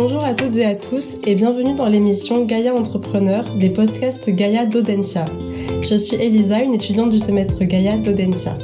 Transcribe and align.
Bonjour 0.00 0.22
à 0.22 0.32
toutes 0.32 0.54
et 0.54 0.64
à 0.64 0.76
tous 0.76 1.16
et 1.26 1.34
bienvenue 1.34 1.74
dans 1.74 1.88
l'émission 1.88 2.44
Gaïa 2.44 2.72
Entrepreneur 2.72 3.44
des 3.56 3.68
podcasts 3.68 4.30
Gaïa 4.30 4.64
d'Audencia. 4.64 5.24
Je 5.82 5.96
suis 5.96 6.14
Elisa, 6.14 6.62
une 6.62 6.74
étudiante 6.74 7.10
du 7.10 7.18
semestre 7.18 7.64
Gaïa 7.64 7.98
d'Audencia. 7.98 8.56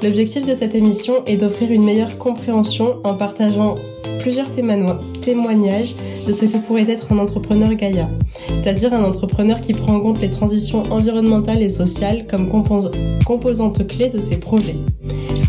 L'objectif 0.00 0.46
de 0.46 0.54
cette 0.54 0.76
émission 0.76 1.24
est 1.26 1.38
d'offrir 1.38 1.72
une 1.72 1.82
meilleure 1.82 2.18
compréhension 2.18 2.98
en 3.02 3.14
partageant 3.14 3.74
plusieurs 4.20 4.48
témoignages 4.52 5.96
de 6.24 6.32
ce 6.32 6.44
que 6.44 6.58
pourrait 6.58 6.88
être 6.88 7.10
un 7.10 7.18
entrepreneur 7.18 7.74
Gaïa, 7.74 8.08
c'est-à-dire 8.52 8.94
un 8.94 9.02
entrepreneur 9.02 9.60
qui 9.60 9.74
prend 9.74 9.94
en 9.94 10.00
compte 10.00 10.20
les 10.20 10.30
transitions 10.30 10.84
environnementales 10.92 11.62
et 11.62 11.70
sociales 11.70 12.26
comme 12.30 12.48
composante 12.48 13.88
clé 13.88 14.08
de 14.08 14.20
ses 14.20 14.36
projets. 14.36 14.76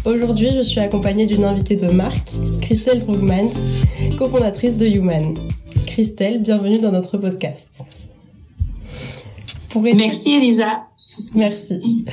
Aujourd'hui, 0.04 0.50
je 0.52 0.64
suis 0.64 0.80
accompagnée 0.80 1.28
d'une 1.28 1.44
invitée 1.44 1.76
de 1.76 1.86
marque, 1.86 2.32
Christelle 2.60 3.06
Brugmans, 3.06 3.54
cofondatrice 4.22 4.78
de 4.78 4.86
Human. 4.86 5.36
Christelle, 5.88 6.44
bienvenue 6.44 6.78
dans 6.78 6.92
notre 6.92 7.18
podcast. 7.18 7.82
Merci 9.76 10.34
Elisa. 10.34 10.84
Merci. 11.34 12.06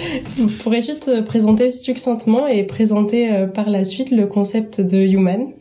Pourrais-tu 0.63 0.99
te 0.99 1.21
présenter 1.21 1.69
succinctement 1.69 2.47
et 2.47 2.65
présenter 2.65 3.31
euh, 3.31 3.47
par 3.47 3.69
la 3.69 3.85
suite 3.85 4.11
le 4.11 4.27
concept 4.27 4.81
de 4.81 4.97
Human? 4.97 5.53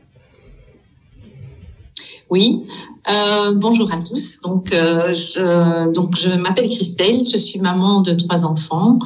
Oui. 2.29 2.63
Euh, 3.11 3.53
bonjour 3.53 3.91
à 3.91 3.97
tous. 3.99 4.39
Donc, 4.39 4.73
euh, 4.73 5.13
je, 5.13 5.91
donc 5.91 6.15
je 6.15 6.29
m'appelle 6.29 6.69
Christelle. 6.69 7.27
Je 7.29 7.35
suis 7.35 7.59
maman 7.59 7.99
de 7.99 8.13
trois 8.13 8.45
enfants. 8.45 8.99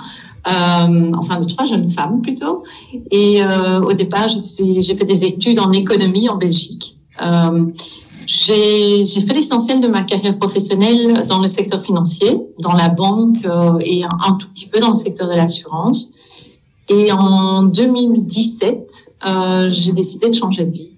Euh, 0.48 1.12
enfin 1.18 1.40
de 1.40 1.46
trois 1.48 1.66
jeunes 1.66 1.90
femmes 1.90 2.22
plutôt. 2.22 2.66
Et 3.10 3.42
au 3.44 3.94
départ, 3.94 4.28
j'ai 4.28 4.96
fait 4.96 5.06
des 5.06 5.24
études 5.24 5.58
en 5.58 5.72
économie 5.72 6.30
en 6.30 6.38
Belgique. 6.38 7.00
Euh, 7.24 7.66
j'ai 8.26 9.04
fait 9.04 9.34
l'essentiel 9.34 9.82
de 9.82 9.88
ma 9.88 10.04
carrière 10.04 10.38
professionnelle 10.38 11.26
dans 11.28 11.40
le 11.40 11.48
secteur 11.48 11.82
financier, 11.82 12.40
dans 12.60 12.74
la 12.74 12.90
banque 12.90 13.44
euh, 13.46 13.78
et 13.82 14.04
un, 14.04 14.34
tout 14.34 14.48
petit 14.54 14.68
peu 14.68 14.80
dans 14.80 14.90
le 14.90 14.96
secteur 14.96 15.28
de 15.28 15.34
l'assurance. 15.34 16.12
Et 16.90 17.12
en 17.12 17.64
2017, 17.64 19.14
euh, 19.28 19.70
j'ai 19.70 19.92
décidé 19.92 20.30
de 20.30 20.36
changer 20.36 20.66
de 20.66 20.72
vie 20.72 20.90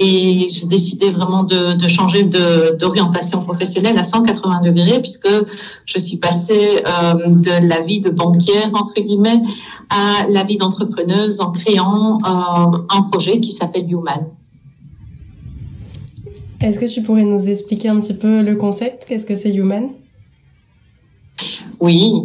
et 0.00 0.46
j'ai 0.48 0.66
décidé 0.66 1.10
vraiment 1.10 1.42
de, 1.42 1.72
de 1.74 1.88
changer 1.88 2.22
d'orientation 2.22 3.42
professionnelle 3.42 3.98
à 3.98 4.04
180 4.04 4.60
degrés 4.60 5.00
puisque 5.00 5.28
je 5.86 5.98
suis 5.98 6.18
passée 6.18 6.84
de 6.84 7.66
la 7.66 7.80
vie 7.80 8.00
de 8.00 8.10
banquière 8.10 8.70
entre 8.74 8.94
guillemets 8.94 9.42
à 9.90 10.28
la 10.30 10.44
vie 10.44 10.56
d'entrepreneuse 10.56 11.40
en 11.40 11.50
créant 11.50 12.20
un 12.24 13.02
projet 13.10 13.40
qui 13.40 13.50
s'appelle 13.50 13.90
Human. 13.90 14.28
Est-ce 16.60 16.80
que 16.80 16.86
tu 16.86 17.02
pourrais 17.02 17.24
nous 17.24 17.48
expliquer 17.48 17.88
un 17.88 18.00
petit 18.00 18.14
peu 18.14 18.42
le 18.42 18.56
concept? 18.56 19.04
Qu'est-ce 19.06 19.26
que 19.26 19.36
c'est 19.36 19.50
Human? 19.50 19.90
Oui, 21.78 22.24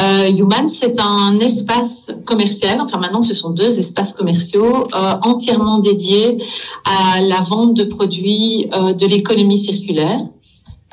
euh, 0.00 0.30
Human, 0.30 0.68
c'est 0.68 1.00
un 1.00 1.40
espace 1.40 2.12
commercial, 2.24 2.80
enfin 2.80 2.98
maintenant 2.98 3.22
ce 3.22 3.34
sont 3.34 3.50
deux 3.50 3.78
espaces 3.80 4.12
commerciaux 4.12 4.84
euh, 4.94 5.14
entièrement 5.22 5.80
dédiés 5.80 6.38
à 6.84 7.20
la 7.20 7.40
vente 7.40 7.74
de 7.74 7.82
produits 7.82 8.68
euh, 8.72 8.92
de 8.92 9.06
l'économie 9.06 9.58
circulaire, 9.58 10.20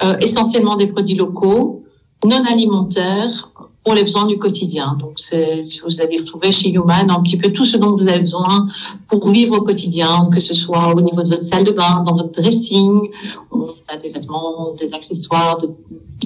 euh, 0.03 0.17
essentiellement 0.21 0.75
des 0.75 0.87
produits 0.87 1.15
locaux, 1.15 1.83
non 2.25 2.43
alimentaires, 2.51 3.48
pour 3.83 3.93
les 3.93 4.03
besoins 4.03 4.25
du 4.25 4.37
quotidien. 4.37 4.97
Donc, 4.99 5.13
c'est, 5.15 5.63
si 5.63 5.79
vous 5.79 6.01
avez 6.01 6.17
retrouvé 6.17 6.51
chez 6.51 6.69
Human 6.69 7.09
un 7.09 7.21
petit 7.21 7.37
peu 7.37 7.51
tout 7.51 7.65
ce 7.65 7.77
dont 7.77 7.95
vous 7.95 8.07
avez 8.07 8.19
besoin 8.19 8.67
pour 9.07 9.29
vivre 9.29 9.57
au 9.57 9.61
quotidien, 9.61 10.29
que 10.31 10.39
ce 10.39 10.53
soit 10.53 10.93
au 10.93 11.01
niveau 11.01 11.23
de 11.23 11.29
votre 11.29 11.43
salle 11.43 11.63
de 11.63 11.71
bain, 11.71 12.03
dans 12.05 12.15
votre 12.15 12.41
dressing, 12.41 13.09
on 13.51 13.67
a 13.87 13.97
des 13.97 14.09
vêtements, 14.09 14.73
des 14.77 14.93
accessoires, 14.93 15.57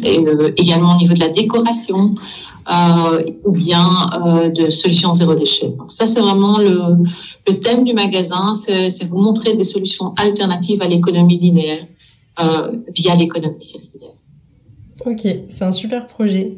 et, 0.03 0.19
également 0.57 0.95
au 0.95 0.97
niveau 0.97 1.13
de 1.13 1.19
la 1.19 1.29
décoration, 1.29 2.15
euh, 2.71 3.23
ou 3.43 3.51
bien 3.51 3.85
euh, 4.25 4.49
de 4.49 4.69
solutions 4.69 5.13
zéro 5.13 5.35
déchet. 5.35 5.69
Donc 5.77 5.91
ça, 5.91 6.07
c'est 6.07 6.21
vraiment 6.21 6.59
le, 6.59 6.95
le, 7.47 7.59
thème 7.59 7.83
du 7.83 7.93
magasin, 7.93 8.53
c'est 8.53 9.03
vous 9.03 9.19
montrer 9.19 9.53
des 9.53 9.65
solutions 9.65 10.13
alternatives 10.17 10.81
à 10.81 10.87
l'économie 10.87 11.37
linéaire 11.37 11.85
euh, 12.41 12.71
via 12.95 13.15
l'économie 13.15 13.61
circulaire. 13.61 14.12
Ok, 15.05 15.27
c'est 15.47 15.65
un 15.65 15.71
super 15.71 16.07
projet. 16.07 16.53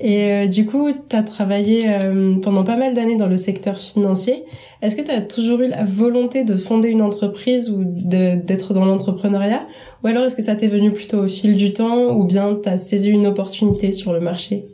Et 0.00 0.24
euh, 0.24 0.46
du 0.46 0.66
coup, 0.66 0.90
tu 0.92 1.24
travaillé 1.24 1.88
euh, 1.88 2.34
pendant 2.42 2.64
pas 2.64 2.76
mal 2.76 2.92
d'années 2.92 3.16
dans 3.16 3.28
le 3.28 3.36
secteur 3.36 3.78
financier. 3.78 4.44
Est-ce 4.82 4.96
que 4.96 5.02
tu 5.02 5.10
as 5.12 5.22
toujours 5.22 5.60
eu 5.60 5.68
la 5.68 5.84
volonté 5.84 6.44
de 6.44 6.56
fonder 6.56 6.88
une 6.88 7.02
entreprise 7.02 7.70
ou 7.70 7.84
d'être 7.84 8.74
dans 8.74 8.84
l'entrepreneuriat? 8.84 9.66
Ou 10.02 10.08
alors 10.08 10.24
est-ce 10.24 10.34
que 10.34 10.42
ça 10.42 10.56
t'est 10.56 10.66
venu 10.66 10.90
plutôt 10.90 11.18
au 11.18 11.26
fil 11.28 11.56
du 11.56 11.72
temps 11.72 12.10
ou 12.16 12.24
bien 12.24 12.58
tu 12.62 12.68
saisi 12.76 13.10
une 13.10 13.26
opportunité 13.26 13.92
sur 13.92 14.12
le 14.12 14.20
marché? 14.20 14.66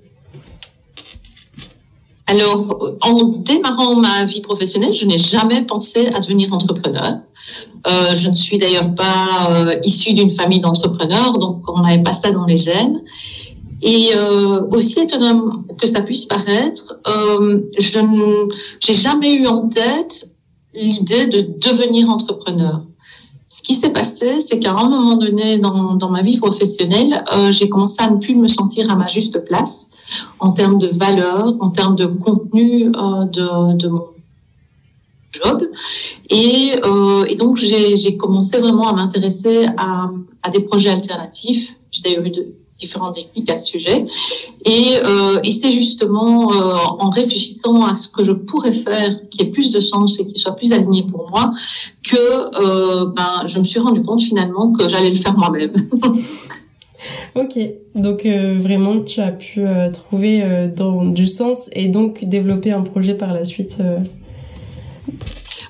Alors, 2.29 2.97
en 3.01 3.25
démarrant 3.25 3.97
ma 3.97 4.25
vie 4.25 4.43
professionnelle, 4.43 4.93
je 4.93 5.07
n'ai 5.07 5.17
jamais 5.17 5.63
pensé 5.63 6.09
à 6.09 6.21
devenir 6.21 6.53
entrepreneur. 6.53 7.21
Euh, 7.87 8.15
je 8.15 8.29
ne 8.29 8.35
suis 8.35 8.59
d'ailleurs 8.59 8.95
pas 8.95 9.49
euh, 9.51 9.75
issue 9.83 10.13
d'une 10.13 10.29
famille 10.29 10.61
d'entrepreneurs, 10.61 11.39
donc 11.39 11.63
on 11.69 11.81
n'avait 11.81 12.03
pas 12.03 12.13
ça 12.13 12.31
dans 12.31 12.45
les 12.45 12.59
gènes. 12.59 13.03
Et 13.81 14.11
euh, 14.15 14.61
aussi 14.73 15.01
étonnant 15.01 15.65
que 15.81 15.87
ça 15.87 16.03
puisse 16.03 16.27
paraître, 16.27 16.99
euh, 17.07 17.63
je 17.79 17.99
n'ai 17.99 18.95
jamais 18.95 19.33
eu 19.33 19.47
en 19.47 19.69
tête 19.69 20.31
l'idée 20.75 21.27
de 21.29 21.41
devenir 21.41 22.11
entrepreneur. 22.11 22.83
Ce 23.49 23.63
qui 23.63 23.75
s'est 23.75 23.93
passé, 23.93 24.41
c'est 24.41 24.59
qu'à 24.59 24.73
un 24.73 24.89
moment 24.89 25.17
donné 25.17 25.57
dans, 25.57 25.95
dans 25.95 26.11
ma 26.11 26.21
vie 26.21 26.39
professionnelle, 26.39 27.25
euh, 27.33 27.51
j'ai 27.53 27.71
commencé 27.71 28.03
à 28.03 28.11
ne 28.11 28.19
plus 28.19 28.35
me 28.35 28.49
sentir 28.49 28.91
à 28.91 28.97
ma 28.97 29.07
juste 29.07 29.43
place 29.47 29.88
en 30.39 30.53
termes 30.53 30.79
de 30.79 30.89
valeur, 30.89 31.55
en 31.61 31.71
termes 31.71 31.97
de 31.97 32.07
contenu 32.07 32.87
euh, 32.87 33.25
de, 33.25 33.89
mon 33.89 34.07
job. 35.33 35.65
Et, 36.31 36.73
euh, 36.85 37.35
donc, 37.37 37.57
j'ai 37.59 38.17
commencé 38.17 38.59
vraiment 38.59 38.89
à 38.89 38.93
m'intéresser 38.93 39.67
à, 39.77 40.11
des 40.53 40.61
projets 40.61 40.91
alternatifs. 40.91 41.77
J'ai 41.91 42.03
d'ailleurs 42.03 42.25
eu 42.25 42.31
de, 42.31 42.47
différents 42.79 43.11
déclics 43.11 43.51
à 43.51 43.57
ce 43.57 43.67
sujet. 43.67 44.07
Et, 44.65 44.99
euh, 45.05 45.41
c'est 45.51 45.73
justement 45.73 46.49
en 46.49 47.11
réfléchissant 47.11 47.85
à 47.85 47.95
ce 47.95 48.09
que 48.09 48.25
je 48.25 48.33
pourrais 48.33 48.73
faire 48.73 49.29
qui 49.31 49.43
ait 49.43 49.51
plus 49.51 49.73
de 49.73 49.81
sens 49.81 50.21
et 50.21 50.27
qui 50.27 50.39
soit 50.39 50.53
plus 50.53 50.73
aligné 50.73 51.05
pour 51.05 51.29
moi 51.31 51.51
que 52.09 53.13
ben, 53.15 53.47
je 53.47 53.59
me 53.59 53.65
suis 53.65 53.81
rendu 53.81 54.03
compte 54.03 54.23
finalement 54.23 54.73
que 54.73 54.89
j'allais 54.89 55.11
le 55.11 55.17
faire 55.17 55.37
moi-même. 55.37 55.73
ok, 57.35 57.59
donc 57.95 58.27
euh, 58.27 58.57
vraiment 58.59 59.01
tu 59.01 59.21
as 59.21 59.33
pu 59.33 59.61
euh, 59.61 59.91
trouver 59.91 60.41
euh, 60.43 60.69
du 61.13 61.27
sens 61.27 61.71
et 61.73 61.89
donc 61.89 62.25
développer 62.25 62.73
un 62.73 62.83
projet 62.83 63.15
par 63.15 63.33
la 63.33 63.45
suite. 63.45 63.79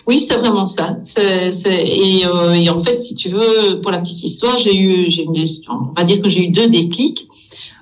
Oui, 0.06 0.25
c'est 0.27 0.37
vraiment 0.37 0.65
ça. 0.65 0.97
Et, 1.19 2.22
en 2.27 2.78
fait, 2.78 2.99
si 2.99 3.15
tu 3.15 3.28
veux, 3.28 3.81
pour 3.83 3.91
la 3.91 3.99
petite 3.99 4.22
histoire, 4.25 4.59
j'ai 4.59 4.75
eu, 4.75 5.05
une, 5.05 5.44
on 5.69 5.93
va 5.94 6.03
dire 6.05 6.22
que 6.22 6.28
j'ai 6.31 6.44
eu 6.44 6.50
deux 6.50 6.67
déclics. 6.67 7.28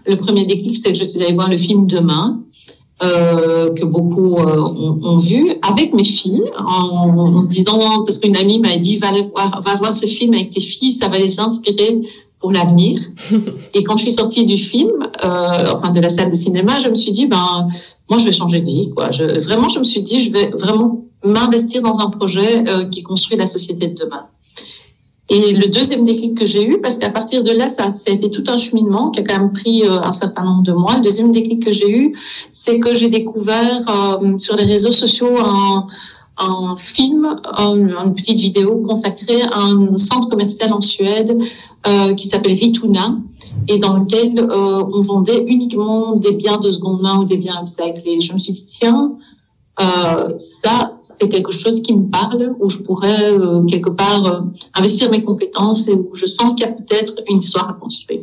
Le 0.07 0.17
premier 0.17 0.45
déclic, 0.45 0.77
c'est 0.77 0.93
que 0.93 0.99
je 0.99 1.05
suis 1.05 1.23
allée 1.23 1.35
voir 1.35 1.49
le 1.49 1.57
film 1.57 1.87
Demain, 1.87 2.43
que 3.01 3.85
beaucoup 3.85 4.35
ont, 4.35 5.19
vu, 5.19 5.53
avec 5.63 5.95
mes 5.95 6.03
filles, 6.03 6.51
en, 6.59 7.37
en, 7.37 7.43
se 7.43 7.47
disant, 7.47 8.03
parce 8.05 8.19
qu'une 8.19 8.37
amie 8.37 8.59
m'a 8.59 8.77
dit, 8.77 8.97
va, 8.97 9.13
voir, 9.13 9.61
va 9.63 9.75
voir 9.77 9.95
ce 9.95 10.07
film 10.07 10.35
avec 10.35 10.51
tes 10.51 10.61
filles, 10.61 10.93
ça 10.93 11.07
va 11.07 11.19
les 11.19 11.39
inspirer 11.39 12.01
pour 12.41 12.53
l'avenir. 12.53 13.01
et 13.75 13.85
quand 13.85 13.97
je 13.97 14.03
suis 14.03 14.13
sortie 14.13 14.47
du 14.47 14.57
film, 14.57 14.93
euh, 15.25 15.73
enfin 15.75 15.91
de 15.91 16.01
la 16.01 16.11
salle 16.11 16.31
de 16.31 16.37
cinéma, 16.37 16.79
je 16.79 16.89
me 16.89 16.95
suis 16.95 17.11
dit, 17.11 17.27
ben, 17.27 17.69
moi, 18.09 18.19
je 18.19 18.25
vais 18.25 18.33
changer 18.33 18.61
de 18.61 18.67
vie. 18.67 18.91
Quoi. 18.95 19.11
Je, 19.11 19.25
vraiment, 19.41 19.69
je 19.69 19.79
me 19.79 19.85
suis 19.85 20.01
dit, 20.01 20.21
je 20.21 20.31
vais 20.31 20.49
vraiment 20.49 21.05
m'investir 21.25 21.83
dans 21.83 21.99
un 21.99 22.11
projet 22.11 22.69
euh, 22.69 22.87
qui 22.87 23.03
construit 23.03 23.37
la 23.37 23.47
société 23.47 23.89
de 23.89 23.95
demain. 23.95 24.27
Et 25.29 25.53
le 25.53 25.67
deuxième 25.67 26.05
déclic 26.05 26.39
que 26.39 26.47
j'ai 26.47 26.65
eu, 26.65 26.81
parce 26.81 26.99
qu'à 26.99 27.11
partir 27.11 27.43
de 27.43 27.51
là, 27.51 27.69
ça, 27.69 27.93
ça, 27.93 28.13
a 28.13 28.15
été 28.15 28.31
tout 28.31 28.45
un 28.47 28.57
cheminement 28.57 29.11
qui 29.11 29.19
a 29.21 29.25
quand 29.25 29.37
même 29.37 29.53
pris 29.53 29.83
euh, 29.83 30.01
un 30.01 30.13
certain 30.13 30.45
nombre 30.45 30.63
de 30.63 30.73
mois. 30.73 30.97
Le 30.97 31.03
deuxième 31.03 31.33
déclic 31.33 31.65
que 31.65 31.73
j'ai 31.73 31.91
eu, 31.91 32.17
c'est 32.53 32.79
que 32.79 32.95
j'ai 32.95 33.09
découvert 33.09 33.83
euh, 33.89 34.39
sur 34.39 34.55
les 34.55 34.65
réseaux 34.65 34.93
sociaux 34.93 35.37
un, 35.37 35.87
un 36.39 36.77
film, 36.77 37.41
une 37.59 38.15
petite 38.15 38.39
vidéo 38.39 38.83
consacrée 38.87 39.43
à 39.51 39.63
un 39.63 39.99
centre 39.99 40.29
commercial 40.29 40.73
en 40.73 40.81
Suède 40.81 41.37
euh, 41.87 42.15
qui 42.15 42.27
s'appelle 42.27 42.55
Vituna 42.55 43.17
et 43.69 43.79
dans 43.79 43.97
lequel 43.97 44.39
euh, 44.39 44.85
on 44.93 45.01
vendait 45.01 45.45
uniquement 45.47 46.17
des 46.17 46.33
biens 46.33 46.59
de 46.59 46.71
seconde 46.71 47.03
main 47.03 47.19
ou 47.19 47.25
des 47.25 47.37
biens 47.37 47.61
upcyclés. 47.61 48.21
Je 48.21 48.33
me 48.33 48.39
suis 48.39 48.53
dit 48.53 48.67
tiens, 48.67 49.17
euh, 49.81 50.39
ça, 50.39 50.99
c'est 51.03 51.29
quelque 51.29 51.53
chose 51.53 51.83
qui 51.83 51.95
me 51.95 52.09
parle, 52.09 52.55
où 52.61 52.69
je 52.69 52.79
pourrais 52.79 53.31
euh, 53.31 53.63
quelque 53.65 53.91
part 53.91 54.27
euh, 54.27 54.41
investir 54.75 55.11
mes 55.11 55.23
compétences 55.23 55.87
et 55.89 55.93
où 55.93 56.15
je 56.15 56.27
sens 56.27 56.55
qu'il 56.57 56.67
y 56.67 56.69
a 56.69 56.73
peut-être 56.73 57.15
une 57.29 57.39
histoire 57.39 57.69
à 57.69 57.75
construire. 57.75 58.23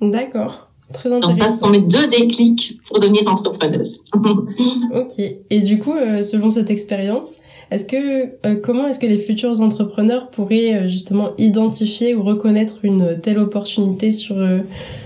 D'accord. 0.00 0.69
Très 0.92 1.12
intéressant. 1.12 1.38
Donc 1.38 1.48
ça, 1.48 1.54
ce 1.54 1.60
sont 1.60 1.70
mes 1.70 1.80
deux 1.80 2.06
déclics 2.06 2.80
pour 2.86 3.00
devenir 3.00 3.22
entrepreneuse. 3.26 4.00
ok. 4.14 5.18
Et 5.50 5.60
du 5.60 5.78
coup, 5.78 5.94
euh, 5.94 6.22
selon 6.22 6.50
cette 6.50 6.70
expérience, 6.70 7.38
Est-ce 7.70 7.84
que 7.84 8.56
comment 8.62 8.88
est-ce 8.88 8.98
que 8.98 9.06
les 9.06 9.18
futurs 9.18 9.60
entrepreneurs 9.60 10.30
pourraient 10.30 10.88
justement 10.88 11.30
identifier 11.38 12.16
ou 12.16 12.24
reconnaître 12.24 12.78
une 12.82 13.20
telle 13.20 13.38
opportunité 13.38 14.10
sur 14.10 14.36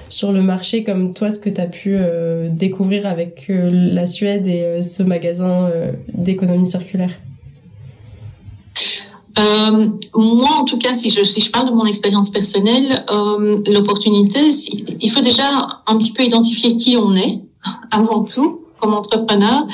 sur 0.08 0.32
le 0.32 0.40
marché 0.40 0.82
comme 0.82 1.12
toi 1.12 1.30
ce 1.30 1.38
que 1.38 1.50
tu 1.50 1.60
as 1.60 1.66
pu 1.66 1.98
découvrir 2.50 3.06
avec 3.06 3.50
la 3.50 4.06
Suède 4.06 4.46
et 4.46 4.80
ce 4.80 5.02
magasin 5.02 5.70
d'économie 6.14 6.64
circulaire? 6.64 7.10
Euh, 9.38 9.86
moi, 10.14 10.50
en 10.60 10.64
tout 10.64 10.78
cas, 10.78 10.94
si 10.94 11.10
je, 11.10 11.24
si 11.24 11.40
je 11.40 11.50
parle 11.50 11.68
de 11.68 11.74
mon 11.74 11.84
expérience 11.84 12.30
personnelle, 12.30 13.04
euh, 13.10 13.60
l'opportunité, 13.66 14.50
il 15.00 15.10
faut 15.10 15.22
déjà 15.22 15.82
un 15.86 15.98
petit 15.98 16.12
peu 16.12 16.22
identifier 16.22 16.74
qui 16.76 16.96
on 16.96 17.14
est, 17.14 17.40
avant 17.90 18.24
tout, 18.24 18.60
comme 18.80 18.94
entrepreneur, 18.94 19.66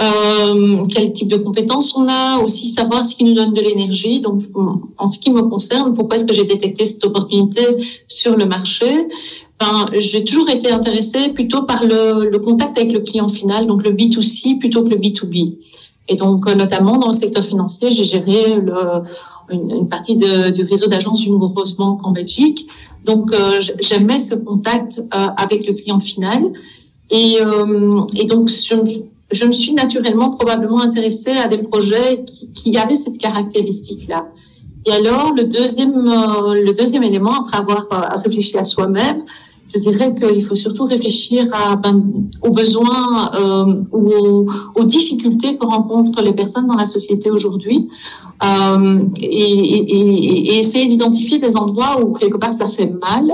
euh, 0.00 0.84
quel 0.88 1.12
type 1.12 1.28
de 1.28 1.36
compétences 1.36 1.96
on 1.96 2.06
a, 2.08 2.38
aussi 2.38 2.68
savoir 2.68 3.04
ce 3.04 3.16
qui 3.16 3.24
nous 3.24 3.34
donne 3.34 3.52
de 3.52 3.60
l'énergie. 3.60 4.20
Donc, 4.20 4.44
en 4.98 5.08
ce 5.08 5.18
qui 5.18 5.30
me 5.30 5.42
concerne, 5.42 5.94
pourquoi 5.94 6.16
est-ce 6.16 6.26
que 6.26 6.34
j'ai 6.34 6.44
détecté 6.44 6.84
cette 6.84 7.04
opportunité 7.04 7.62
sur 8.06 8.36
le 8.36 8.44
marché? 8.44 9.08
Ben, 9.58 9.86
j'ai 9.98 10.24
toujours 10.24 10.48
été 10.48 10.70
intéressée 10.70 11.30
plutôt 11.30 11.62
par 11.62 11.84
le, 11.84 12.30
le 12.30 12.38
contact 12.38 12.78
avec 12.78 12.92
le 12.92 13.00
client 13.00 13.28
final, 13.28 13.66
donc 13.66 13.82
le 13.82 13.90
B2C 13.90 14.58
plutôt 14.58 14.82
que 14.82 14.88
le 14.88 14.96
B2B. 14.96 15.58
Et 16.10 16.16
donc, 16.16 16.46
euh, 16.46 16.54
notamment 16.54 16.98
dans 16.98 17.08
le 17.08 17.14
secteur 17.14 17.44
financier, 17.44 17.90
j'ai 17.90 18.04
géré 18.04 18.56
le, 18.56 19.02
une, 19.50 19.70
une, 19.70 19.88
partie 19.88 20.16
de, 20.16 20.50
du 20.50 20.64
réseau 20.64 20.88
d'agences 20.88 21.20
d'une 21.20 21.38
grosse 21.38 21.76
banque 21.76 22.04
en 22.06 22.10
Belgique. 22.10 22.68
Donc, 23.04 23.32
euh, 23.32 23.60
j'aimais 23.78 24.20
ce 24.20 24.34
contact 24.34 24.98
euh, 24.98 25.26
avec 25.36 25.66
le 25.66 25.72
client 25.74 26.00
final. 26.00 26.52
Et, 27.10 27.38
euh, 27.40 28.02
et 28.16 28.24
donc, 28.24 28.50
je, 28.50 29.44
me 29.44 29.52
suis 29.52 29.72
naturellement 29.72 30.30
probablement 30.30 30.80
intéressée 30.80 31.32
à 31.32 31.48
des 31.48 31.58
projets 31.58 32.24
qui, 32.24 32.52
qui 32.52 32.76
avaient 32.76 32.96
cette 32.96 33.18
caractéristique-là. 33.18 34.26
Et 34.86 34.92
alors, 34.92 35.32
le 35.34 35.44
deuxième, 35.44 35.94
le 35.94 36.72
deuxième 36.72 37.02
élément, 37.02 37.34
après 37.40 37.58
avoir 37.58 37.86
réfléchi 38.24 38.56
à 38.56 38.64
soi-même, 38.64 39.24
je 39.72 39.78
dirais 39.78 40.14
qu'il 40.14 40.44
faut 40.44 40.54
surtout 40.54 40.84
réfléchir 40.84 41.46
à, 41.52 41.76
ben, 41.76 42.28
aux 42.42 42.50
besoins 42.50 43.30
euh, 43.34 43.80
ou 43.92 44.12
aux, 44.12 44.46
aux, 44.74 44.84
difficultés 44.84 45.56
que 45.56 45.66
rencontrent 45.66 46.22
les 46.22 46.32
personnes 46.32 46.66
dans 46.66 46.74
la 46.74 46.86
société 46.86 47.30
aujourd'hui 47.30 47.88
euh, 48.44 49.04
et, 49.20 49.26
et, 49.26 50.54
et, 50.54 50.58
essayer 50.58 50.86
d'identifier 50.86 51.38
des 51.38 51.56
endroits 51.56 52.02
où 52.02 52.12
quelque 52.12 52.38
part 52.38 52.54
ça 52.54 52.68
fait 52.68 52.92
mal 53.00 53.32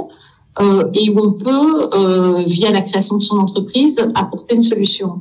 euh, 0.58 0.84
et 0.94 1.10
où 1.10 1.20
on 1.20 1.32
peut, 1.32 1.90
euh, 1.92 2.42
via 2.46 2.70
la 2.70 2.80
création 2.80 3.18
de 3.18 3.22
son 3.22 3.36
entreprise, 3.36 4.00
apporter 4.14 4.54
une 4.54 4.62
solution. 4.62 5.20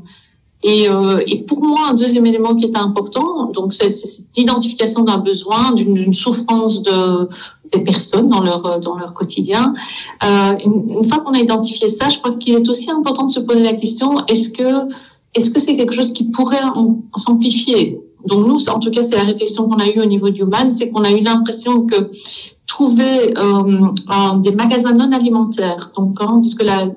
Et, 0.63 0.89
euh, 0.89 1.19
et, 1.27 1.43
pour 1.43 1.61
moi, 1.61 1.89
un 1.89 1.93
deuxième 1.93 2.25
élément 2.25 2.55
qui 2.55 2.63
est 2.65 2.77
important, 2.77 3.51
donc 3.51 3.73
c'est 3.73 3.91
cette 3.91 4.37
identification 4.37 5.03
d'un 5.03 5.17
besoin, 5.17 5.73
d'une 5.73 6.13
souffrance 6.13 6.81
de, 6.83 7.27
des 7.71 7.81
personnes 7.81 8.29
dans 8.29 8.41
leur 8.41 8.79
dans 8.79 8.97
leur 8.97 9.13
quotidien. 9.13 9.73
Euh, 10.23 10.53
une, 10.63 10.89
une, 10.89 11.09
fois 11.09 11.19
qu'on 11.19 11.33
a 11.33 11.39
identifié 11.39 11.89
ça, 11.89 12.09
je 12.09 12.19
crois 12.19 12.33
qu'il 12.33 12.55
est 12.55 12.69
aussi 12.69 12.89
important 12.91 13.25
de 13.25 13.31
se 13.31 13.39
poser 13.39 13.63
la 13.63 13.73
question 13.73 14.25
est-ce 14.27 14.49
que 14.49 14.87
est-ce 15.33 15.51
que 15.51 15.59
c'est 15.59 15.75
quelque 15.75 15.93
chose 15.93 16.13
qui 16.13 16.25
pourrait 16.25 16.61
s'amplifier? 17.15 17.99
Donc 18.25 18.47
nous, 18.47 18.69
en 18.69 18.79
tout 18.79 18.89
cas, 18.89 19.03
c'est 19.03 19.15
la 19.15 19.23
réflexion 19.23 19.67
qu'on 19.67 19.77
a 19.77 19.87
eue 19.87 19.99
au 19.99 20.05
niveau 20.05 20.29
du 20.29 20.41
Human, 20.41 20.71
c'est 20.71 20.89
qu'on 20.89 21.03
a 21.03 21.11
eu 21.11 21.21
l'impression 21.21 21.85
que 21.85 22.09
trouver 22.65 23.37
euh, 23.37 24.37
des 24.37 24.51
magasins 24.51 24.93
non 24.93 25.11
alimentaires, 25.11 25.91
donc 25.95 26.17
hein, 26.19 26.39
puisque 26.41 26.63
la 26.63 26.87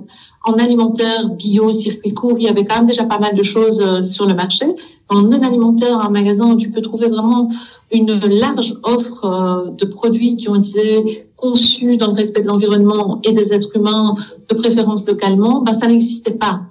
en 0.44 0.54
alimentaire, 0.54 1.28
bio, 1.30 1.72
circuit 1.72 2.14
court, 2.14 2.36
il 2.38 2.44
y 2.44 2.48
avait 2.48 2.64
quand 2.64 2.76
même 2.76 2.86
déjà 2.86 3.04
pas 3.04 3.18
mal 3.18 3.34
de 3.36 3.42
choses 3.42 3.80
euh, 3.80 4.02
sur 4.02 4.26
le 4.26 4.34
marché. 4.34 4.64
En 5.08 5.22
non 5.22 5.42
alimentaire, 5.42 6.00
un 6.00 6.10
magasin 6.10 6.50
où 6.52 6.56
tu 6.56 6.70
peux 6.70 6.80
trouver 6.80 7.08
vraiment 7.08 7.50
une 7.90 8.18
large 8.26 8.74
offre 8.82 9.24
euh, 9.24 9.70
de 9.70 9.86
produits 9.86 10.36
qui 10.36 10.48
ont 10.48 10.56
été 10.56 11.26
conçus 11.36 11.96
dans 11.96 12.08
le 12.08 12.14
respect 12.14 12.42
de 12.42 12.48
l'environnement 12.48 13.20
et 13.24 13.32
des 13.32 13.52
êtres 13.52 13.74
humains, 13.76 14.16
de 14.48 14.54
préférence 14.54 15.06
localement, 15.06 15.62
ben, 15.62 15.72
ça 15.72 15.86
n'existait 15.86 16.32
pas. 16.34 16.62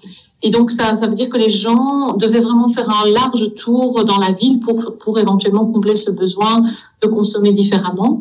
Et 0.44 0.52
donc 0.52 0.70
ça, 0.70 0.96
ça 0.96 1.08
veut 1.08 1.16
dire 1.16 1.30
que 1.30 1.38
les 1.38 1.50
gens 1.50 2.14
devaient 2.14 2.40
vraiment 2.40 2.70
faire 2.70 2.90
un 2.90 3.10
large 3.10 3.56
tour 3.56 4.04
dans 4.06 4.20
la 4.20 4.32
ville 4.32 4.60
pour, 4.60 4.98
pour 5.00 5.18
éventuellement 5.18 5.66
combler 5.66 5.96
ce 5.96 6.12
besoin 6.12 6.64
de 7.02 7.08
consommer 7.08 7.54
différemment. 7.54 8.20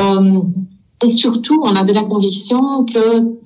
Euh, 0.00 0.40
et 1.04 1.08
surtout, 1.08 1.60
on 1.62 1.74
avait 1.76 1.92
la 1.92 2.04
conviction 2.04 2.84
que 2.84 3.38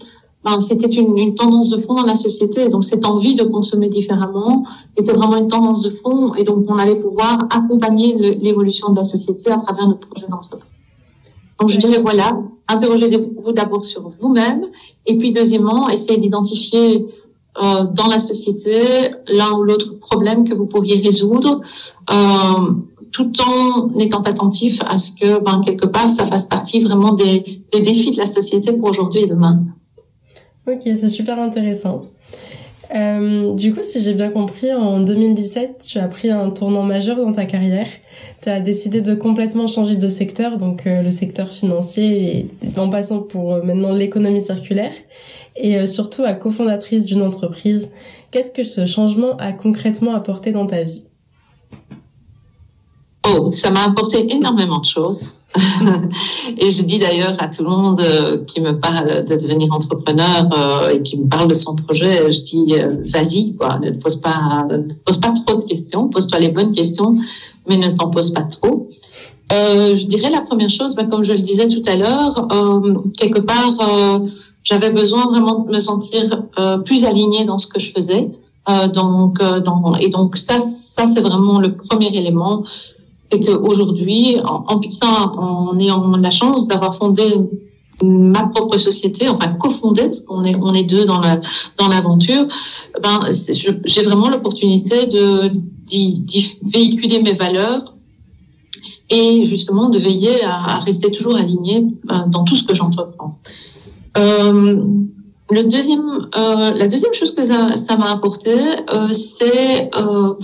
ben, 0.44 0.60
c'était 0.60 0.88
une, 0.88 1.18
une, 1.18 1.34
tendance 1.34 1.70
de 1.70 1.76
fond 1.76 1.94
dans 1.94 2.04
la 2.04 2.14
société. 2.14 2.68
Donc 2.68 2.84
cette 2.84 3.04
envie 3.04 3.34
de 3.34 3.42
consommer 3.42 3.88
différemment 3.88 4.64
était 4.96 5.12
vraiment 5.12 5.36
une 5.36 5.48
tendance 5.48 5.82
de 5.82 5.88
fond 5.88 6.34
et 6.34 6.44
donc 6.44 6.64
on 6.68 6.76
allait 6.76 7.00
pouvoir 7.00 7.46
accompagner 7.50 8.14
l'évolution 8.14 8.90
de 8.90 8.96
la 8.96 9.02
société 9.02 9.50
à 9.50 9.56
travers 9.56 9.88
notre 9.88 10.06
projet 10.08 10.28
d'entreprise. 10.28 10.70
Donc 11.58 11.70
je 11.70 11.78
dirais 11.78 11.98
voilà, 11.98 12.38
interrogez-vous 12.68 13.52
d'abord 13.52 13.84
sur 13.84 14.08
vous-même 14.08 14.66
et 15.06 15.18
puis 15.18 15.32
deuxièmement, 15.32 15.88
essayez 15.88 16.18
d'identifier 16.18 17.06
euh, 17.62 17.84
dans 17.94 18.06
la 18.06 18.20
société 18.20 18.78
l'un 19.28 19.52
ou 19.52 19.62
l'autre 19.62 19.98
problème 19.98 20.48
que 20.48 20.54
vous 20.54 20.66
pourriez 20.66 21.00
résoudre. 21.00 21.60
Euh, 22.10 22.72
tout 23.12 23.32
en 23.40 23.98
étant 23.98 24.20
attentif 24.20 24.78
à 24.86 24.98
ce 24.98 25.10
que, 25.12 25.42
ben, 25.42 25.62
quelque 25.64 25.86
part, 25.86 26.10
ça 26.10 26.26
fasse 26.26 26.44
partie 26.44 26.80
vraiment 26.80 27.14
des, 27.14 27.62
des 27.72 27.80
défis 27.80 28.10
de 28.10 28.18
la 28.18 28.26
société 28.26 28.72
pour 28.74 28.90
aujourd'hui 28.90 29.20
et 29.20 29.26
demain. 29.26 29.64
Ok, 30.66 30.80
c'est 30.82 31.08
super 31.08 31.38
intéressant. 31.38 32.06
Euh, 32.94 33.54
du 33.54 33.72
coup, 33.72 33.82
si 33.82 34.00
j'ai 34.00 34.14
bien 34.14 34.30
compris, 34.30 34.72
en 34.72 35.00
2017, 35.00 35.84
tu 35.86 35.98
as 35.98 36.08
pris 36.08 36.30
un 36.30 36.50
tournant 36.50 36.82
majeur 36.82 37.16
dans 37.16 37.30
ta 37.30 37.44
carrière. 37.44 37.86
Tu 38.42 38.48
as 38.48 38.60
décidé 38.60 39.00
de 39.00 39.14
complètement 39.14 39.68
changer 39.68 39.94
de 39.94 40.08
secteur, 40.08 40.56
donc 40.56 40.86
euh, 40.86 41.02
le 41.02 41.10
secteur 41.12 41.52
financier, 41.52 42.48
en 42.76 42.88
passant 42.88 43.20
pour 43.20 43.54
euh, 43.54 43.62
maintenant 43.62 43.92
l'économie 43.92 44.40
circulaire, 44.40 44.92
et 45.54 45.86
surtout 45.86 46.22
à 46.24 46.34
cofondatrice 46.34 47.06
d'une 47.06 47.22
entreprise. 47.22 47.90
Qu'est-ce 48.30 48.50
que 48.50 48.64
ce 48.64 48.86
changement 48.86 49.36
a 49.38 49.52
concrètement 49.52 50.14
apporté 50.14 50.52
dans 50.52 50.66
ta 50.66 50.82
vie? 50.82 51.04
Oh, 53.26 53.50
ça 53.50 53.70
m'a 53.70 53.84
apporté 53.84 54.26
énormément 54.34 54.80
de 54.80 54.84
choses. 54.84 55.32
et 56.58 56.70
je 56.70 56.82
dis 56.82 56.98
d'ailleurs 56.98 57.36
à 57.38 57.48
tout 57.48 57.62
le 57.62 57.70
monde 57.70 58.00
euh, 58.00 58.44
qui 58.44 58.60
me 58.60 58.78
parle 58.78 59.24
de 59.24 59.36
devenir 59.36 59.72
entrepreneur 59.72 60.48
euh, 60.56 60.90
et 60.90 61.02
qui 61.02 61.18
me 61.18 61.28
parle 61.28 61.48
de 61.48 61.54
son 61.54 61.74
projet, 61.76 62.30
je 62.30 62.40
dis 62.40 62.74
euh, 62.78 62.96
vas-y 63.06 63.54
quoi, 63.54 63.78
ne 63.78 63.90
te 63.90 63.96
pose 63.96 64.16
pas, 64.16 64.66
pose 65.04 65.18
pas 65.18 65.32
trop 65.46 65.56
de 65.56 65.64
questions, 65.64 66.08
pose-toi 66.08 66.38
les 66.40 66.48
bonnes 66.48 66.72
questions, 66.72 67.16
mais 67.68 67.76
ne 67.76 67.88
t'en 67.88 68.10
pose 68.10 68.32
pas 68.32 68.42
trop. 68.42 68.88
je 69.50 70.06
dirais 70.06 70.30
la 70.30 70.40
première 70.40 70.70
chose, 70.70 70.94
bah, 70.94 71.04
comme 71.04 71.22
je 71.22 71.32
le 71.32 71.40
disais 71.40 71.68
tout 71.68 71.82
à 71.86 71.96
l'heure, 71.96 72.48
quelque 73.18 73.40
part, 73.40 74.20
j'avais 74.64 74.90
besoin 74.90 75.26
vraiment 75.26 75.60
de 75.60 75.72
me 75.72 75.78
sentir 75.78 76.42
plus 76.84 77.04
alignée 77.04 77.44
dans 77.44 77.58
ce 77.58 77.66
que 77.66 77.78
je 77.80 77.92
faisais. 77.92 78.30
donc, 78.92 79.40
dans, 79.64 79.94
et 80.00 80.08
donc 80.08 80.36
ça, 80.36 80.60
ça 80.60 81.06
c'est 81.06 81.20
vraiment 81.20 81.60
le 81.60 81.74
premier 81.76 82.14
élément 82.16 82.64
c'est 83.30 83.40
qu'aujourd'hui, 83.44 84.36
en, 84.44 84.64
en 84.68 84.80
ça, 84.90 85.32
en 85.36 85.78
ayant 85.78 86.16
la 86.16 86.30
chance 86.30 86.66
d'avoir 86.68 86.94
fondé 86.94 87.24
ma 88.02 88.48
propre 88.48 88.76
société, 88.78 89.28
enfin 89.28 89.54
cofondé, 89.54 90.02
parce 90.02 90.20
qu'on 90.20 90.44
est 90.44 90.54
on 90.54 90.74
est 90.74 90.84
deux 90.84 91.04
dans 91.06 91.20
la 91.20 91.40
dans 91.78 91.88
l'aventure, 91.88 92.46
ben 93.02 93.20
j'ai 93.32 94.02
vraiment 94.02 94.28
l'opportunité 94.28 95.06
de 95.06 95.50
d'y 95.86 96.24
véhiculer 96.62 97.22
mes 97.22 97.32
valeurs 97.32 97.94
et 99.08 99.44
justement 99.44 99.88
de 99.88 99.98
veiller 99.98 100.44
à, 100.44 100.76
à 100.76 100.78
rester 100.80 101.10
toujours 101.10 101.36
aligné 101.36 101.86
euh, 102.10 102.26
dans 102.28 102.44
tout 102.44 102.56
ce 102.56 102.64
que 102.64 102.74
j'entreprends. 102.74 103.38
Euh, 104.18 104.84
le 105.50 105.62
deuxième, 105.62 106.28
euh, 106.36 106.70
la 106.72 106.88
deuxième 106.88 107.14
chose 107.14 107.34
que 107.34 107.42
ça 107.42 107.96
m'a 107.96 108.10
apporté, 108.10 108.52
euh, 108.92 109.12
c'est 109.12 109.90
euh, 109.96 110.34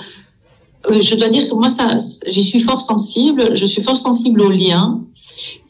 je 0.90 1.14
dois 1.14 1.28
dire 1.28 1.48
que 1.48 1.54
moi, 1.54 1.70
ça, 1.70 1.96
j'y 2.26 2.42
suis 2.42 2.60
fort 2.60 2.80
sensible. 2.80 3.54
Je 3.54 3.66
suis 3.66 3.82
fort 3.82 3.96
sensible 3.96 4.40
aux 4.42 4.50
liens. 4.50 5.00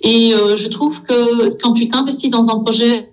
Et 0.00 0.34
euh, 0.34 0.56
je 0.56 0.68
trouve 0.68 1.02
que 1.02 1.50
quand 1.62 1.72
tu 1.72 1.88
t'investis 1.88 2.30
dans 2.30 2.48
un 2.50 2.58
projet, 2.58 3.12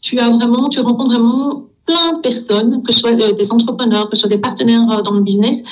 tu 0.00 0.18
as 0.18 0.30
vraiment, 0.30 0.68
tu 0.68 0.80
rencontres 0.80 1.12
vraiment 1.12 1.64
plein 1.86 2.14
de 2.14 2.20
personnes, 2.20 2.82
que 2.82 2.92
ce 2.92 3.00
soit 3.00 3.12
des 3.12 3.52
entrepreneurs, 3.52 4.08
que 4.08 4.16
ce 4.16 4.20
soit 4.22 4.30
des 4.30 4.38
partenaires 4.38 4.90
euh, 4.90 5.02
dans 5.02 5.12
le 5.12 5.20
business, 5.20 5.62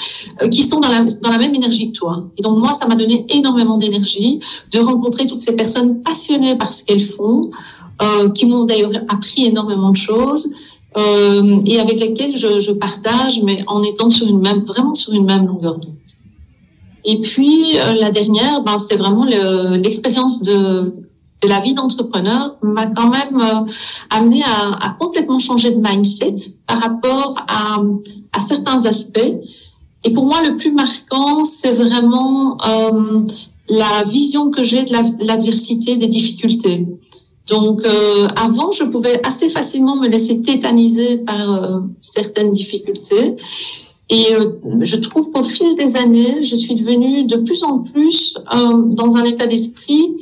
qui 0.51 0.63
sont 0.63 0.81
dans 0.81 0.89
la, 0.89 1.01
dans 1.01 1.31
la 1.31 1.39
même 1.39 1.55
énergie 1.55 1.91
que 1.91 1.99
toi. 1.99 2.25
Et 2.37 2.43
donc 2.43 2.59
moi, 2.59 2.75
ça 2.75 2.87
m'a 2.87 2.95
donné 2.95 3.27
énormément 3.31 3.79
d'énergie 3.79 4.41
de 4.73 4.79
rencontrer 4.79 5.27
toutes 5.27 5.41
ces 5.41 5.57
personnes 5.57 6.03
passionnées 6.03 6.57
par 6.57 6.73
ce 6.73 6.85
qu'elles 6.85 7.01
font, 7.01 7.51
euh, 8.03 8.31
qui 8.31 8.47
m'ont 8.47 8.65
d'ailleurs 8.65 8.91
appris 9.09 9.45
énormément 9.45 9.91
de 9.91 9.97
choses 9.97 10.51
euh, 10.97 11.61
et 11.67 11.81
avec 11.81 12.01
lesquels 12.01 12.37
je, 12.37 12.61
je, 12.61 12.73
partage, 12.73 13.41
mais 13.43 13.63
en 13.67 13.83
étant 13.83 14.11
sur 14.11 14.29
une 14.29 14.41
même, 14.41 14.61
vraiment 14.61 14.95
sur 14.95 15.13
une 15.13 15.25
même 15.25 15.47
longueur 15.47 15.79
d'onde. 15.79 15.95
Et 17.05 17.21
puis 17.21 17.79
euh, 17.79 17.95
la 17.95 18.11
dernière, 18.11 18.63
ben, 18.63 18.79
c'est 18.79 18.97
vraiment 18.97 19.25
l'expérience 19.25 20.43
de, 20.43 20.95
de 21.43 21.49
la 21.49 21.61
vie 21.61 21.75
d'entrepreneur 21.75 22.57
m'a 22.63 22.87
quand 22.87 23.09
même 23.09 23.41
euh, 23.41 23.71
amené 24.11 24.43
à, 24.45 24.87
à, 24.87 24.91
complètement 25.01 25.39
changer 25.39 25.73
de 25.73 25.81
mindset 25.81 26.37
par 26.67 26.81
rapport 26.81 27.35
à, 27.49 27.81
à 28.33 28.41
certains 28.41 28.85
aspects 28.85 29.41
et 30.05 30.11
pour 30.11 30.27
moi, 30.27 30.43
le 30.43 30.57
plus 30.57 30.73
marquant, 30.73 31.45
c'est 31.45 31.73
vraiment 31.73 32.59
euh, 32.67 33.21
la 33.69 34.05
vision 34.05 34.51
que 34.51 34.65
j'ai 34.65 34.85
de 34.85 34.93
l'adversité, 35.25 35.97
des 35.97 36.09
difficultés. 36.09 36.87
Donc, 37.49 37.85
euh, 37.85 38.29
avant, 38.37 38.71
je 38.71 38.85
pouvais 38.85 39.21
assez 39.27 39.49
facilement 39.49 39.97
me 39.97 40.09
laisser 40.09 40.43
tétaniser 40.43 41.19
par 41.19 41.65
euh, 41.65 41.81
certaines 42.01 42.51
difficultés. 42.51 43.37
Et 44.11 44.35
euh, 44.35 44.59
je 44.81 44.97
trouve 44.97 45.31
qu'au 45.33 45.43
fil 45.43 45.75
des 45.75 45.97
années, 45.97 46.43
je 46.43 46.55
suis 46.55 46.75
devenue 46.75 47.25
de 47.25 47.37
plus 47.37 47.65
en 47.65 47.79
plus 47.79 48.39
euh, 48.55 48.83
dans 48.85 49.17
un 49.17 49.25
état 49.25 49.47
d'esprit. 49.47 50.17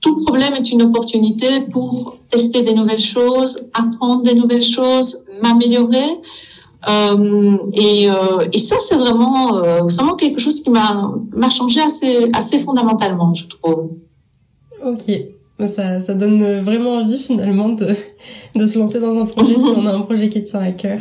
Tout 0.00 0.16
problème 0.16 0.54
est 0.54 0.70
une 0.70 0.82
opportunité 0.82 1.60
pour 1.70 2.16
tester 2.28 2.62
des 2.62 2.74
nouvelles 2.74 2.98
choses, 2.98 3.60
apprendre 3.72 4.22
des 4.22 4.34
nouvelles 4.34 4.64
choses, 4.64 5.24
m'améliorer. 5.42 6.20
Euh, 6.88 7.58
et, 7.72 8.10
euh, 8.10 8.46
et, 8.52 8.58
ça, 8.58 8.76
c'est 8.80 8.96
vraiment, 8.96 9.56
euh, 9.58 9.82
vraiment 9.82 10.14
quelque 10.14 10.40
chose 10.40 10.60
qui 10.60 10.70
m'a, 10.70 11.50
changé 11.50 11.80
assez, 11.80 12.30
assez 12.32 12.58
fondamentalement, 12.58 13.34
je 13.34 13.46
trouve. 13.48 13.90
Ok. 14.84 15.10
Ça, 15.58 16.00
ça 16.00 16.14
donne 16.14 16.60
vraiment 16.60 16.96
envie 16.96 17.16
finalement 17.16 17.70
de, 17.70 17.94
de 18.54 18.66
se 18.66 18.78
lancer 18.78 19.00
dans 19.00 19.18
un 19.18 19.24
projet 19.24 19.54
si 19.54 19.64
on 19.76 19.86
a 19.86 19.92
un 19.92 20.00
projet 20.00 20.28
qui 20.28 20.42
tient 20.42 20.60
à 20.60 20.72
cœur. 20.72 21.00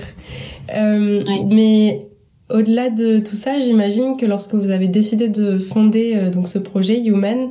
Euh, 0.73 1.23
Mais 1.49 2.07
au-delà 2.49 2.89
de 2.89 3.19
tout 3.19 3.35
ça, 3.35 3.59
j'imagine 3.59 4.15
que 4.17 4.25
lorsque 4.25 4.55
vous 4.55 4.71
avez 4.71 4.87
décidé 4.87 5.27
de 5.27 5.57
fonder 5.57 6.29
donc 6.31 6.47
ce 6.47 6.59
projet 6.59 7.03
Human, 7.03 7.49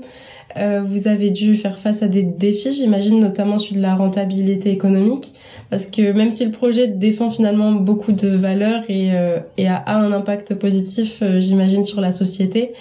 euh, 0.57 0.83
vous 0.87 1.09
avez 1.09 1.31
dû 1.31 1.57
faire 1.57 1.79
face 1.79 2.03
à 2.03 2.09
des 2.09 2.23
défis, 2.23 2.73
j'imagine 2.73 3.19
notamment 3.19 3.59
celui 3.59 3.77
de 3.77 3.83
la 3.83 3.97
rentabilité 3.97 4.71
économique, 4.71 5.35
parce 5.69 5.87
que 5.87 6.13
même 6.13 6.31
si 6.31 6.45
le 6.45 6.53
projet 6.53 6.87
défend 6.87 7.29
finalement 7.29 7.73
beaucoup 7.73 8.13
de 8.13 8.29
valeurs 8.29 8.83
et, 8.89 9.11
euh, 9.13 9.41
et 9.57 9.67
a, 9.67 9.83
un 9.87 10.13
impact 10.13 10.55
positif, 10.55 11.19
euh, 11.23 11.41
j'imagine, 11.41 11.83
sur 11.83 12.01
la 12.01 12.13
société, 12.13 12.73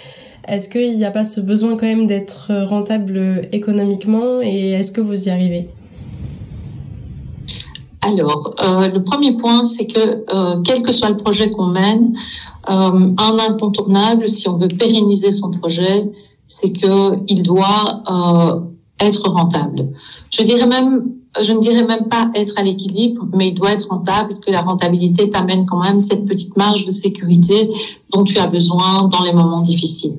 est-ce 0.48 0.70
qu'il 0.70 0.98
n'y 0.98 1.06
a 1.06 1.12
pas 1.12 1.24
ce 1.24 1.42
besoin 1.42 1.78
quand 1.78 1.86
même 1.86 2.06
d'être 2.06 2.52
rentable 2.66 3.48
économiquement 3.52 4.42
et 4.42 4.72
est-ce 4.72 4.92
que 4.92 5.02
vous 5.02 5.28
y 5.28 5.30
arrivez? 5.30 5.70
Alors, 8.02 8.54
le 8.60 9.00
premier 9.00 9.38
point, 9.38 9.64
c'est 9.64 9.88
que 9.88 10.26
quel 10.64 10.82
que 10.82 10.92
soit 10.92 11.10
le 11.10 11.16
projet 11.18 11.50
qu'on 11.50 11.68
mène, 11.68 12.14
un 12.68 13.38
incontournable, 13.50 14.28
si 14.28 14.50
on 14.50 14.58
veut 14.58 14.68
pérenniser 14.68 15.32
son 15.32 15.52
projet, 15.52 16.12
c'est 16.48 16.72
que 16.72 17.18
il 17.28 17.44
doit 17.44 18.04
euh, 18.10 19.06
être 19.06 19.30
rentable. 19.30 19.90
Je 20.30 20.44
dirais 20.44 20.68
même, 20.68 21.14
je 21.42 21.52
ne 21.52 21.60
dirais 21.60 21.84
même 21.84 22.08
pas 22.10 22.30
être 22.36 22.54
à 22.58 22.63
l'équilibre, 22.63 23.25
mais 23.34 23.50
il 23.50 23.54
doit 23.54 23.72
être 23.72 23.88
rentable 23.90 24.30
parce 24.30 24.40
que 24.40 24.52
la 24.52 24.62
rentabilité 24.62 25.30
t'amène 25.30 25.66
quand 25.66 25.82
même 25.82 26.00
cette 26.00 26.25
petite 26.25 26.56
marge 26.58 26.86
de 26.86 26.92
sécurité 26.92 27.70
dont 28.12 28.24
tu 28.24 28.38
as 28.40 28.48
besoin 28.48 29.08
dans 29.08 29.24
les 29.24 29.34
moments 29.34 29.62
difficiles. 29.62 30.18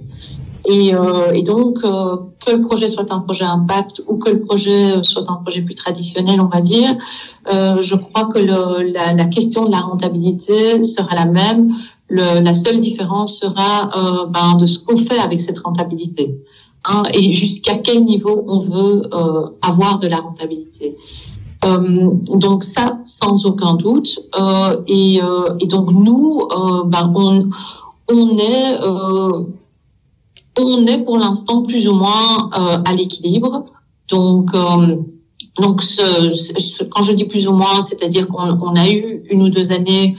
Et, 0.66 0.94
euh, 0.94 1.33
et 1.33 1.42
donc, 1.42 1.78
euh, 1.85 2.16
que 2.44 2.52
le 2.52 2.61
projet 2.62 2.88
soit 2.88 3.12
un 3.12 3.21
projet 3.21 3.44
impact 3.44 4.02
ou 4.09 4.16
que 4.16 4.30
le 4.30 4.40
projet 4.40 5.02
soit 5.02 5.30
un 5.30 5.37
projet 5.37 5.61
plus 5.61 5.75
traditionnel, 5.75 6.40
on 6.40 6.47
va 6.47 6.62
dire, 6.62 6.97
euh, 7.52 7.83
je 7.83 7.94
crois 7.94 8.25
que 8.26 8.38
le, 8.38 8.90
la, 8.90 9.12
la, 9.12 9.25
question 9.26 9.66
de 9.66 9.71
la 9.71 9.80
rentabilité 9.80 10.83
sera 10.85 11.14
la 11.14 11.26
même 11.26 11.75
le, 12.09 12.40
la 12.40 12.54
seule 12.54 12.80
différence 12.80 13.38
sera 13.40 13.90
euh, 13.97 14.26
ben, 14.26 14.56
de 14.56 14.66
ce 14.66 14.78
qu'on 14.78 14.97
fait 14.97 15.18
avec 15.18 15.40
cette 15.40 15.59
rentabilité 15.59 16.38
hein, 16.84 17.02
et 17.12 17.32
jusqu'à 17.32 17.74
quel 17.74 18.04
niveau 18.04 18.44
on 18.46 18.58
veut 18.58 19.02
euh, 19.12 19.46
avoir 19.62 19.98
de 19.98 20.06
la 20.06 20.18
rentabilité. 20.18 20.96
Euh, 21.64 22.10
donc 22.26 22.62
ça, 22.64 22.98
sans 23.04 23.46
aucun 23.46 23.74
doute. 23.74 24.18
Euh, 24.38 24.82
et, 24.86 25.22
euh, 25.22 25.56
et, 25.60 25.66
donc 25.66 25.90
nous, 25.92 26.40
euh, 26.50 26.84
ben, 26.84 27.12
on, 27.14 27.48
on 28.10 28.38
est 28.38 28.78
on 30.56 30.86
est 30.86 30.98
pour 30.98 31.18
l'instant 31.18 31.62
plus 31.62 31.88
ou 31.88 31.94
moins 31.94 32.50
à 32.52 32.92
l'équilibre. 32.94 33.64
Donc 34.08 34.54
donc, 35.56 35.82
ce, 35.82 36.32
ce, 36.32 36.82
quand 36.82 37.02
je 37.02 37.12
dis 37.12 37.24
plus 37.26 37.46
ou 37.46 37.52
moins, 37.52 37.80
c'est-à-dire 37.80 38.26
qu'on 38.26 38.58
on 38.60 38.74
a 38.74 38.88
eu 38.90 39.22
une 39.30 39.42
ou 39.42 39.50
deux 39.50 39.70
années 39.70 40.16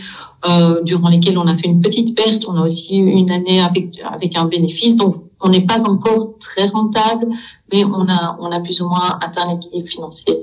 euh, 0.48 0.82
durant 0.84 1.10
lesquelles 1.10 1.38
on 1.38 1.48
a 1.48 1.54
fait 1.54 1.68
une 1.68 1.82
petite 1.82 2.16
perte. 2.16 2.46
On 2.48 2.56
a 2.56 2.62
aussi 2.64 2.98
eu 2.98 3.12
une 3.12 3.30
année 3.32 3.60
avec 3.62 4.00
avec 4.04 4.38
un 4.38 4.46
bénéfice. 4.46 4.96
Donc, 4.96 5.18
on 5.46 5.50
n'est 5.50 5.66
pas 5.66 5.88
encore 5.88 6.34
très 6.40 6.68
rentable, 6.68 7.28
mais 7.72 7.86
on 7.86 8.08
a 8.08 8.60
plus 8.60 8.82
ou 8.82 8.90
moins 8.90 9.18
atteint 9.24 9.46
l'équilibre 9.54 9.88
financier. 9.88 10.42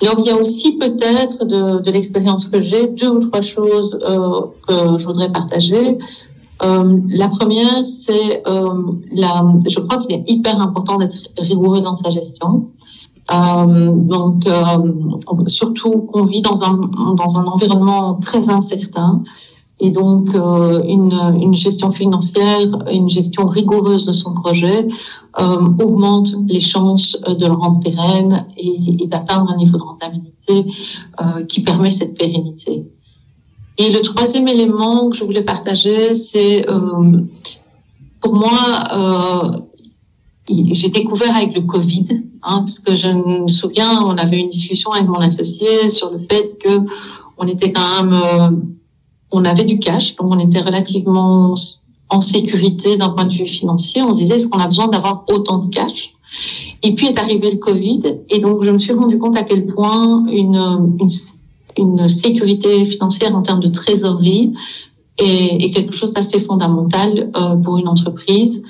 Donc, 0.00 0.16
il 0.18 0.26
y 0.26 0.30
a 0.30 0.36
aussi 0.36 0.72
peut-être 0.72 1.44
de, 1.44 1.90
l'expérience 1.90 2.46
que 2.46 2.60
j'ai 2.60 2.88
deux 2.88 3.08
ou 3.08 3.20
trois 3.20 3.40
choses 3.40 3.98
euh, 4.02 4.42
que 4.68 4.98
je 4.98 5.06
voudrais 5.06 5.32
partager. 5.32 5.98
Euh, 6.62 7.00
la 7.08 7.28
première, 7.28 7.86
c'est 7.86 8.42
euh, 8.46 8.92
la. 9.12 9.44
Je 9.68 9.80
crois 9.80 9.98
qu'il 10.02 10.12
est 10.12 10.24
hyper 10.26 10.60
important 10.60 10.98
d'être 10.98 11.16
rigoureux 11.38 11.80
dans 11.80 11.94
sa 11.94 12.10
gestion. 12.10 12.68
Euh, 13.32 13.90
donc, 13.92 14.44
surtout 15.48 16.02
qu'on 16.02 16.24
vit 16.24 16.42
dans 16.42 16.62
un, 16.62 16.74
dans 17.14 17.36
un 17.36 17.44
environnement 17.44 18.14
très 18.14 18.48
incertain. 18.50 19.22
Et 19.78 19.90
donc, 19.90 20.34
euh, 20.34 20.82
une, 20.84 21.12
une, 21.40 21.54
gestion 21.54 21.90
financière, 21.90 22.66
une 22.90 23.10
gestion 23.10 23.46
rigoureuse 23.46 24.06
de 24.06 24.12
son 24.12 24.32
projet 24.32 24.88
euh, 25.38 25.68
augmente 25.82 26.28
les 26.46 26.60
chances 26.60 27.18
de 27.28 27.46
le 27.46 27.52
rendre 27.52 27.80
pérenne 27.80 28.46
et, 28.56 29.06
d'atteindre 29.06 29.50
un 29.50 29.56
niveau 29.56 29.76
de 29.76 29.82
rentabilité 29.82 30.64
euh, 31.20 31.44
qui 31.44 31.60
permet 31.60 31.90
cette 31.90 32.16
pérennité. 32.16 32.86
Et 33.76 33.90
le 33.90 34.00
troisième 34.00 34.48
élément 34.48 35.10
que 35.10 35.16
je 35.16 35.24
voulais 35.24 35.42
partager, 35.42 36.14
c'est 36.14 36.66
euh, 36.70 37.20
pour 38.22 38.34
moi, 38.34 39.68
j'ai 40.48 40.88
découvert 40.88 41.36
avec 41.36 41.54
le 41.54 41.62
Covid, 41.62 42.04
hein, 42.42 42.60
parce 42.60 42.78
que 42.78 42.94
je 42.94 43.08
me 43.08 43.48
souviens, 43.48 44.02
on 44.02 44.16
avait 44.16 44.38
une 44.38 44.48
discussion 44.48 44.90
avec 44.92 45.06
mon 45.06 45.20
associé 45.20 45.88
sur 45.88 46.10
le 46.10 46.18
fait 46.18 46.56
que 46.58 46.80
on 47.38 47.46
était 47.46 47.72
quand 47.72 48.02
même, 48.02 48.12
euh, 48.12 48.50
on 49.30 49.44
avait 49.44 49.64
du 49.64 49.78
cash, 49.78 50.16
donc 50.16 50.32
on 50.32 50.38
était 50.38 50.60
relativement 50.60 51.54
en 52.08 52.20
sécurité 52.20 52.96
d'un 52.96 53.10
point 53.10 53.24
de 53.24 53.32
vue 53.32 53.46
financier. 53.46 54.02
On 54.02 54.12
se 54.12 54.18
disait, 54.18 54.36
est-ce 54.36 54.48
qu'on 54.48 54.58
a 54.58 54.66
besoin 54.66 54.88
d'avoir 54.88 55.24
autant 55.28 55.58
de 55.58 55.68
cash? 55.68 56.12
Et 56.82 56.94
puis 56.94 57.06
est 57.06 57.18
arrivé 57.18 57.50
le 57.50 57.58
Covid, 57.58 58.02
et 58.30 58.38
donc 58.38 58.62
je 58.62 58.70
me 58.70 58.78
suis 58.78 58.92
rendu 58.92 59.18
compte 59.18 59.36
à 59.36 59.42
quel 59.42 59.66
point 59.66 60.24
une, 60.28 60.96
une, 61.00 61.08
une 61.78 62.08
sécurité 62.08 62.84
financière 62.84 63.34
en 63.34 63.42
termes 63.42 63.60
de 63.60 63.68
trésorerie 63.68 64.52
est, 65.18 65.64
est 65.64 65.70
quelque 65.70 65.94
chose 65.94 66.12
d'assez 66.12 66.40
fondamental 66.40 67.30
euh, 67.36 67.56
pour 67.56 67.78
une 67.78 67.88
entreprise 67.88 68.62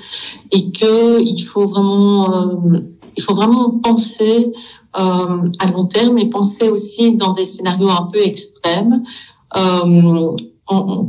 et 0.51 0.71
que 0.71 1.21
il 1.21 1.41
faut 1.41 1.65
vraiment 1.65 2.31
euh, 2.31 2.79
il 3.17 3.23
faut 3.23 3.33
vraiment 3.33 3.71
penser 3.71 4.53
euh, 4.97 5.49
à 5.59 5.71
long 5.71 5.85
terme 5.85 6.17
et 6.17 6.29
penser 6.29 6.69
aussi 6.69 7.15
dans 7.15 7.31
des 7.31 7.45
scénarios 7.45 7.89
un 7.89 8.07
peu 8.11 8.19
extrêmes 8.19 9.03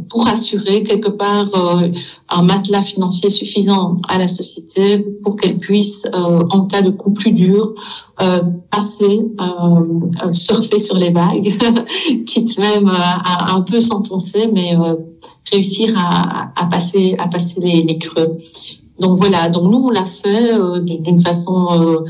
pour 0.08 0.26
assurer 0.28 0.82
quelque 0.82 1.08
part 1.08 1.48
euh, 1.54 1.88
un 2.28 2.42
matelas 2.42 2.82
financier 2.82 3.30
suffisant 3.30 3.96
à 4.08 4.18
la 4.18 4.28
société 4.28 4.98
pour 5.22 5.36
qu'elle 5.36 5.58
puisse, 5.58 6.06
euh, 6.14 6.44
en 6.50 6.66
cas 6.66 6.82
de 6.82 6.90
coup 6.90 7.12
plus 7.12 7.32
dur, 7.32 7.74
euh, 8.22 8.40
passer, 8.70 9.26
surfer 10.32 10.78
sur 10.78 10.96
les 10.96 11.10
vagues, 11.10 11.54
quitte 12.26 12.58
même 12.58 12.88
à, 12.88 13.54
un 13.54 13.62
peu 13.62 13.80
s'enfoncer, 13.80 14.48
mais 14.52 14.76
réussir 15.52 15.94
à, 15.96 16.52
à, 16.54 16.66
passer, 16.66 17.16
à 17.18 17.28
passer 17.28 17.54
les, 17.58 17.82
les, 17.82 17.98
creux. 17.98 18.38
Donc 19.00 19.18
voilà, 19.18 19.48
donc 19.48 19.70
nous 19.70 19.78
on 19.78 19.90
l'a 19.90 20.04
fait 20.04 20.52
d'une 20.82 21.22
façon 21.22 22.02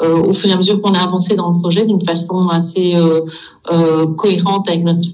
au 0.00 0.32
fur 0.32 0.48
et 0.48 0.52
à 0.52 0.56
mesure 0.56 0.80
qu'on 0.80 0.92
a 0.92 1.02
avancé 1.02 1.34
dans 1.34 1.50
le 1.50 1.58
projet, 1.60 1.84
d'une 1.84 2.04
façon 2.04 2.48
assez 2.48 2.94
cohérente 4.16 4.68
avec 4.68 4.84
notre 4.84 5.08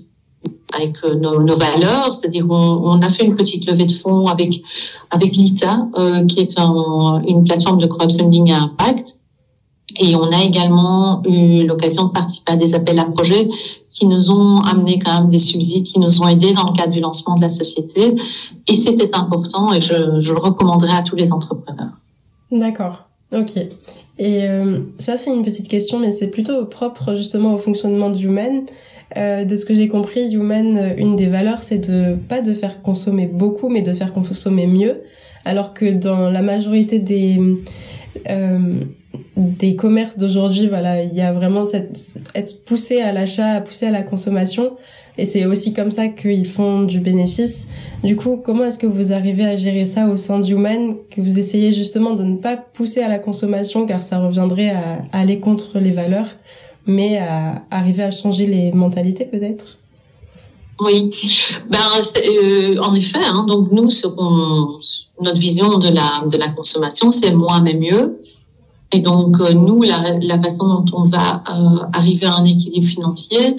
avec 0.75 0.97
euh, 1.05 1.14
nos, 1.14 1.57
valeurs, 1.57 2.14
c'est-à-dire 2.14 2.47
on, 2.49 3.00
a 3.00 3.11
fait 3.11 3.25
une 3.25 3.37
petite 3.37 3.67
levée 3.71 3.85
de 3.85 3.93
fonds 3.93 4.26
avec 4.26 4.62
avec 5.11 5.37
l'ITA, 5.37 5.88
euh, 5.99 6.26
qui 6.26 6.41
est 6.41 6.59
un, 6.59 7.23
une 7.26 7.45
plateforme 7.45 7.79
de 7.79 7.87
crowdfunding 7.87 8.52
à 8.52 8.62
impact, 8.62 9.19
et 9.99 10.17
on 10.17 10.31
a 10.31 10.43
également 10.43 11.23
eu 11.25 11.67
l'occasion 11.67 12.05
de 12.05 12.12
participer 12.12 12.52
à 12.52 12.57
des 12.57 12.75
appels 12.75 12.99
à 12.99 13.05
projets 13.05 13.49
qui 13.91 14.07
nous 14.07 14.31
ont 14.31 14.61
amené 14.61 14.99
quand 14.99 15.21
même 15.21 15.29
des 15.29 15.38
subsides, 15.38 15.85
qui 15.85 15.99
nous 15.99 16.23
ont 16.23 16.29
aidés 16.29 16.52
dans 16.52 16.71
le 16.71 16.73
cadre 16.73 16.93
du 16.93 17.00
lancement 17.00 17.35
de 17.35 17.43
la 17.43 17.50
société, 17.50 18.14
et 18.67 18.76
c'était 18.76 19.14
important, 19.14 19.73
et 19.73 19.81
je, 19.81 19.95
le 19.95 20.38
recommanderais 20.38 20.97
à 20.97 21.02
tous 21.02 21.17
les 21.17 21.33
entrepreneurs. 21.33 21.93
D'accord. 22.50 23.05
Ok. 23.33 23.57
Et 24.19 24.45
euh, 24.49 24.81
ça, 24.99 25.17
c'est 25.17 25.31
une 25.31 25.43
petite 25.43 25.69
question, 25.69 25.99
mais 25.99 26.11
c'est 26.11 26.29
plutôt 26.29 26.64
propre 26.67 27.14
justement 27.14 27.55
au 27.55 27.59
fonctionnement 27.59 28.11
du 28.11 28.26
Human. 28.26 28.64
Euh, 29.16 29.45
de 29.45 29.57
ce 29.57 29.64
que 29.64 29.75
j'ai 29.75 29.88
compris, 29.88 30.33
Human, 30.33 30.76
euh, 30.76 30.95
une 30.97 31.16
des 31.16 31.26
valeurs, 31.26 31.62
c'est 31.62 31.90
de 31.90 32.14
pas 32.14 32.40
de 32.40 32.52
faire 32.52 32.83
consommer 32.83 33.26
beaucoup, 33.26 33.69
mais 33.69 33.83
de 33.83 33.92
faire 33.92 34.12
consommer 34.12 34.66
mieux. 34.66 35.02
Alors 35.45 35.75
que 35.75 35.92
dans 35.92 36.31
la 36.31 36.42
majorité 36.42 36.99
des 36.99 37.40
des 39.37 39.76
commerces 39.76 40.19
d'aujourd'hui, 40.19 40.69
voilà, 40.69 41.02
il 41.02 41.12
y 41.14 41.21
a 41.21 41.33
vraiment 41.33 41.64
cette 41.64 41.99
être 42.35 42.64
poussé 42.64 43.00
à 43.00 43.12
l'achat, 43.12 43.61
poussé 43.61 43.87
à 43.87 43.90
la 43.90 44.02
consommation, 44.02 44.73
et 45.19 45.25
c'est 45.25 45.45
aussi 45.45 45.73
comme 45.73 45.90
ça 45.90 46.09
qu'ils 46.09 46.47
font 46.47 46.83
du 46.83 47.00
bénéfice. 47.00 47.66
Du 48.02 48.16
coup, 48.16 48.37
comment 48.42 48.64
est-ce 48.64 48.78
que 48.78 48.87
vous 48.87 49.12
arrivez 49.12 49.45
à 49.45 49.57
gérer 49.57 49.85
ça 49.85 50.09
au 50.09 50.16
sein 50.16 50.40
d'Human, 50.40 50.95
que 51.11 51.21
vous 51.21 51.38
essayez 51.38 51.73
justement 51.73 52.14
de 52.14 52.25
ne 52.25 52.37
pas 52.37 52.57
pousser 52.57 53.02
à 53.02 53.09
la 53.09 53.19
consommation, 53.19 53.87
car 53.87 54.02
ça 54.02 54.19
reviendrait 54.19 54.71
à, 54.71 55.02
aller 55.12 55.38
contre 55.38 55.78
les 55.78 55.90
valeurs, 55.90 56.28
mais 56.87 57.19
à 57.19 57.62
arriver 57.71 58.03
à 58.03 58.11
changer 58.11 58.47
les 58.47 58.73
mentalités 58.73 59.25
peut-être? 59.25 59.79
Oui, 60.81 61.11
ben 61.71 61.79
euh, 61.79 62.77
en 62.79 62.95
effet. 62.95 63.21
Hein, 63.23 63.45
donc 63.47 63.71
nous, 63.71 63.89
notre 65.21 65.39
vision 65.39 65.79
de 65.79 65.89
la 65.89 66.25
de 66.31 66.37
la 66.39 66.49
consommation, 66.49 67.11
c'est 67.11 67.33
moins 67.33 67.61
mais 67.61 67.75
mieux. 67.75 68.19
Et 68.93 68.99
donc, 68.99 69.41
euh, 69.41 69.55
nous, 69.55 69.83
la, 69.83 70.19
la, 70.21 70.39
façon 70.39 70.69
dont 70.69 70.85
on 70.93 71.05
va 71.05 71.43
euh, 71.49 71.87
arriver 71.95 72.27
à 72.27 72.35
un 72.35 72.45
équilibre 72.45 72.87
financier, 72.87 73.57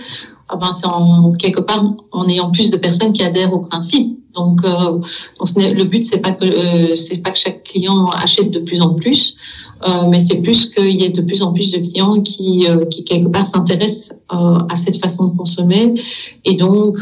ah 0.48 0.58
ben, 0.58 0.72
c'est 0.74 0.86
en 0.86 1.32
quelque 1.32 1.62
part 1.62 1.84
en 2.12 2.28
ayant 2.28 2.52
plus 2.52 2.70
de 2.70 2.78
personnes 2.78 3.14
qui 3.14 3.24
adhèrent 3.24 3.54
au 3.54 3.60
principe. 3.60 4.20
Donc, 4.36 4.64
euh, 4.64 5.00
le 5.40 5.84
but 5.84 6.04
c'est 6.04 6.20
pas 6.20 6.32
que 6.32 6.96
c'est 6.96 7.18
pas 7.18 7.32
que 7.32 7.38
chaque 7.38 7.64
client 7.64 8.08
achète 8.08 8.52
de 8.52 8.60
plus 8.60 8.82
en 8.82 8.94
plus, 8.94 9.36
mais 10.10 10.20
c'est 10.20 10.38
plus 10.38 10.68
qu'il 10.68 11.02
y 11.02 11.04
ait 11.04 11.10
de 11.10 11.22
plus 11.22 11.42
en 11.42 11.52
plus 11.52 11.72
de 11.72 11.80
clients 11.80 12.22
qui 12.22 12.66
qui 12.90 13.04
quelque 13.04 13.30
part 13.30 13.48
s'intéressent 13.48 14.18
à 14.30 14.76
cette 14.76 14.98
façon 14.98 15.28
de 15.28 15.38
consommer 15.38 15.94
et 16.46 16.54
donc 16.54 17.00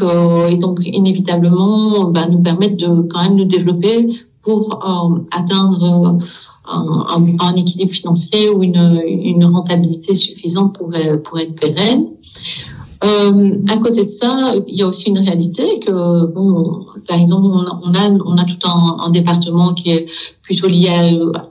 et 0.50 0.56
donc 0.56 0.80
inévitablement 0.84 2.04
ben, 2.10 2.28
nous 2.30 2.42
permettre 2.42 2.76
de 2.76 3.02
quand 3.02 3.22
même 3.22 3.36
nous 3.36 3.44
développer 3.44 4.08
pour 4.42 4.80
atteindre 5.30 6.18
un, 6.66 7.36
un, 7.40 7.54
équilibre 7.56 7.92
financier 7.92 8.48
ou 8.48 8.62
une, 8.62 9.02
une 9.06 9.44
rentabilité 9.44 10.14
suffisante 10.14 10.76
pour, 10.76 10.90
pour 11.24 11.38
être 11.38 11.54
pérenne. 11.54 12.06
Euh, 13.04 13.58
à 13.68 13.76
côté 13.78 14.04
de 14.04 14.10
ça, 14.10 14.54
il 14.68 14.76
y 14.76 14.82
a 14.82 14.86
aussi 14.86 15.08
une 15.08 15.18
réalité 15.18 15.80
que, 15.80 16.26
bon, 16.26 16.86
par 17.08 17.18
exemple, 17.18 17.46
on 17.46 17.92
a, 17.94 18.10
on 18.24 18.36
a 18.36 18.44
tout 18.44 18.68
un, 18.68 19.10
département 19.10 19.74
qui 19.74 19.90
est 19.90 20.06
plutôt 20.42 20.68
lié 20.68 20.88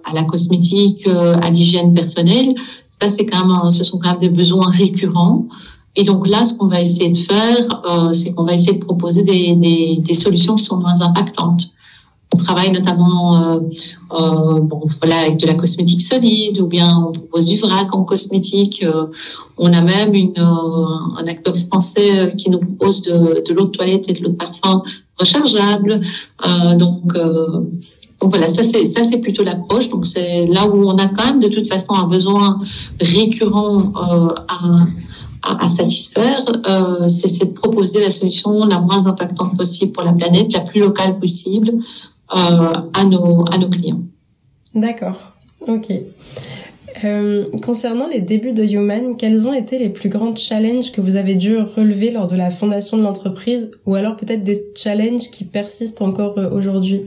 à, 0.06 0.14
la 0.14 0.24
cosmétique, 0.24 1.06
euh, 1.08 1.36
à 1.42 1.50
l'hygiène 1.50 1.94
personnelle. 1.94 2.56
Ça, 3.02 3.10
c'est 3.10 3.26
quand 3.26 3.46
même, 3.46 3.70
ce 3.70 3.84
sont 3.84 3.98
quand 3.98 4.12
même 4.12 4.20
des 4.20 4.30
besoins 4.30 4.70
récurrents. 4.70 5.48
Et 5.96 6.04
donc 6.04 6.28
là, 6.28 6.46
ce 6.46 6.54
qu'on 6.54 6.68
va 6.68 6.80
essayer 6.80 7.12
de 7.12 7.18
faire, 7.18 7.82
euh, 7.90 8.12
c'est 8.14 8.32
qu'on 8.32 8.46
va 8.46 8.54
essayer 8.54 8.74
de 8.74 8.86
proposer 8.86 9.24
des, 9.24 9.56
des, 9.56 9.98
des, 9.98 10.14
solutions 10.14 10.56
qui 10.56 10.64
sont 10.64 10.78
moins 10.78 11.02
impactantes. 11.02 11.72
On 12.34 12.38
travaille 12.38 12.72
notamment 12.72 13.56
euh, 13.56 13.60
euh, 14.14 14.60
bon, 14.62 14.82
voilà, 15.02 15.20
avec 15.20 15.38
de 15.38 15.48
la 15.48 15.54
cosmétique 15.54 16.02
solide 16.02 16.60
ou 16.62 16.68
bien 16.68 16.98
on 17.08 17.12
propose 17.12 17.48
du 17.48 17.58
vrac 17.58 17.94
en 17.94 18.04
cosmétique. 18.04 18.84
Euh, 18.84 19.08
on 19.58 19.72
a 19.74 19.82
même 19.82 20.14
une, 20.14 20.38
euh, 20.38 21.18
un 21.18 21.28
acteur 21.28 21.56
français 21.58 22.34
qui 22.38 22.50
nous 22.50 22.60
propose 22.60 23.02
de, 23.02 23.54
l'eau 23.54 23.66
de 23.66 23.72
toilette 23.72 24.10
et 24.10 24.14
de 24.14 24.24
l'eau 24.24 24.30
de 24.30 24.36
parfum 24.36 24.82
rechargeable. 25.20 26.02
donc, 26.78 27.14
donc 27.14 28.30
voilà, 28.30 28.48
ça 28.54 28.64
c'est 28.64 28.86
ça 28.86 29.04
c'est 29.04 29.18
plutôt 29.18 29.44
l'approche. 29.44 29.90
Donc 29.90 30.06
c'est 30.06 30.48
là 30.48 30.66
où 30.68 30.88
on 30.88 30.96
a 30.98 31.08
quand 31.08 31.26
même 31.26 31.40
de 31.42 31.50
toute 31.50 31.68
façon 31.68 31.94
un 31.94 32.08
besoin 32.08 32.60
récurrent 33.00 33.92
à, 34.48 34.86
à, 35.44 35.70
satisfaire, 35.70 36.44
euh, 36.68 37.08
c'est 37.08 37.40
de 37.40 37.46
proposer 37.46 38.00
la 38.00 38.12
solution 38.12 38.66
la 38.66 38.80
moins 38.80 39.08
impactante 39.08 39.58
possible 39.58 39.92
pour 39.92 40.04
la 40.04 40.14
planète, 40.14 40.54
la 40.54 40.60
plus 40.62 40.80
locale 40.80 41.20
possible, 41.20 41.72
à, 42.32 43.04
nos, 43.06 43.46
à 43.52 43.58
nos 43.58 43.70
clients. 43.70 44.02
D'accord, 44.74 45.34
ok. 45.68 45.92
Euh, 47.04 47.46
concernant 47.64 48.08
les 48.08 48.22
débuts 48.22 48.54
de 48.54 48.64
Human, 48.64 49.16
quels 49.16 49.48
ont 49.48 49.54
été 49.54 49.80
les 49.80 49.90
plus 49.90 50.10
grands 50.10 50.36
challenges 50.36 50.92
que 50.92 51.02
vous 51.02 51.16
avez 51.16 51.36
dû 51.36 51.58
relever 51.58 52.12
lors 52.12 52.28
de 52.28 52.36
la 52.36 52.52
fondation 52.52 52.98
de 52.98 53.04
l'entreprise 53.04 53.72
ou 53.86 53.96
alors 53.96 54.18
peut-être 54.18 54.44
des 54.44 54.62
challenges 54.76 55.32
qui 55.32 55.46
persistent 55.46 56.02
encore 56.02 56.38
euh, 56.38 56.50
aujourd'hui? 56.50 57.04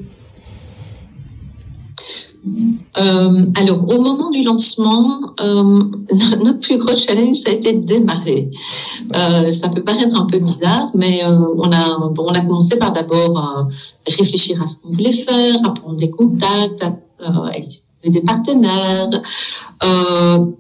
Euh, 2.47 3.47
alors, 3.57 3.89
au 3.89 4.01
moment 4.01 4.31
du 4.31 4.43
lancement, 4.43 5.35
euh, 5.41 5.83
notre 6.45 6.61
plus 6.61 6.79
gros 6.79 6.97
challenge, 6.97 7.37
ça 7.37 7.51
a 7.51 7.53
été 7.55 7.73
de 7.73 7.85
démarrer. 7.85 8.51
Euh, 9.17 9.51
ça 9.53 9.69
peut 9.69 9.83
paraître 9.83 10.21
un 10.21 10.27
peu 10.27 10.39
bizarre, 10.39 10.91
mais 10.95 11.23
on 11.25 11.71
a 11.73 12.13
on 12.19 12.29
a 12.29 12.41
commencé 12.41 12.77
par 12.77 12.93
d'abord 12.93 13.69
réfléchir 14.07 14.63
à 14.63 14.67
ce 14.67 14.77
qu'on 14.77 14.91
voulait 14.91 15.13
faire, 15.13 15.57
à 15.65 15.71
prendre 15.71 15.97
des 15.97 16.11
contacts, 16.11 16.83
à, 16.83 17.51
des 18.07 18.21
partenaires. 18.21 19.09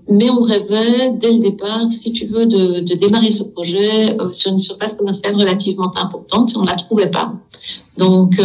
mais 0.09 0.31
on 0.31 0.42
rêvait 0.42 1.11
dès 1.12 1.33
le 1.33 1.40
départ, 1.40 1.90
si 1.90 2.12
tu 2.12 2.27
veux, 2.27 2.47
de, 2.47 2.81
démarrer 2.94 3.33
ce 3.33 3.44
projet 3.44 4.16
sur 4.33 4.53
une 4.53 4.59
surface 4.59 4.94
commerciale 4.94 5.35
relativement 5.35 5.92
importante. 5.97 6.53
On 6.57 6.64
la 6.64 6.75
trouvait 6.75 7.11
pas. 7.11 7.35
Donc 7.99 8.40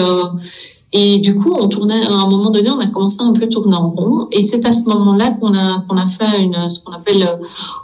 et 0.91 1.19
du 1.19 1.35
coup, 1.35 1.55
on 1.59 1.67
tournait 1.67 2.03
à 2.05 2.13
un 2.13 2.27
moment 2.27 2.49
donné, 2.49 2.71
on 2.71 2.79
a 2.79 2.87
commencé 2.87 3.17
un 3.19 3.33
peu 3.33 3.47
tourner 3.47 3.75
en 3.75 3.89
rond. 3.89 4.27
Et 4.31 4.43
c'est 4.43 4.65
à 4.65 4.71
ce 4.71 4.85
moment-là 4.85 5.31
qu'on 5.39 5.53
a 5.53 5.83
qu'on 5.87 5.97
a 5.97 6.07
fait 6.07 6.39
une 6.41 6.67
ce 6.67 6.79
qu'on 6.79 6.93
appelle 6.93 7.23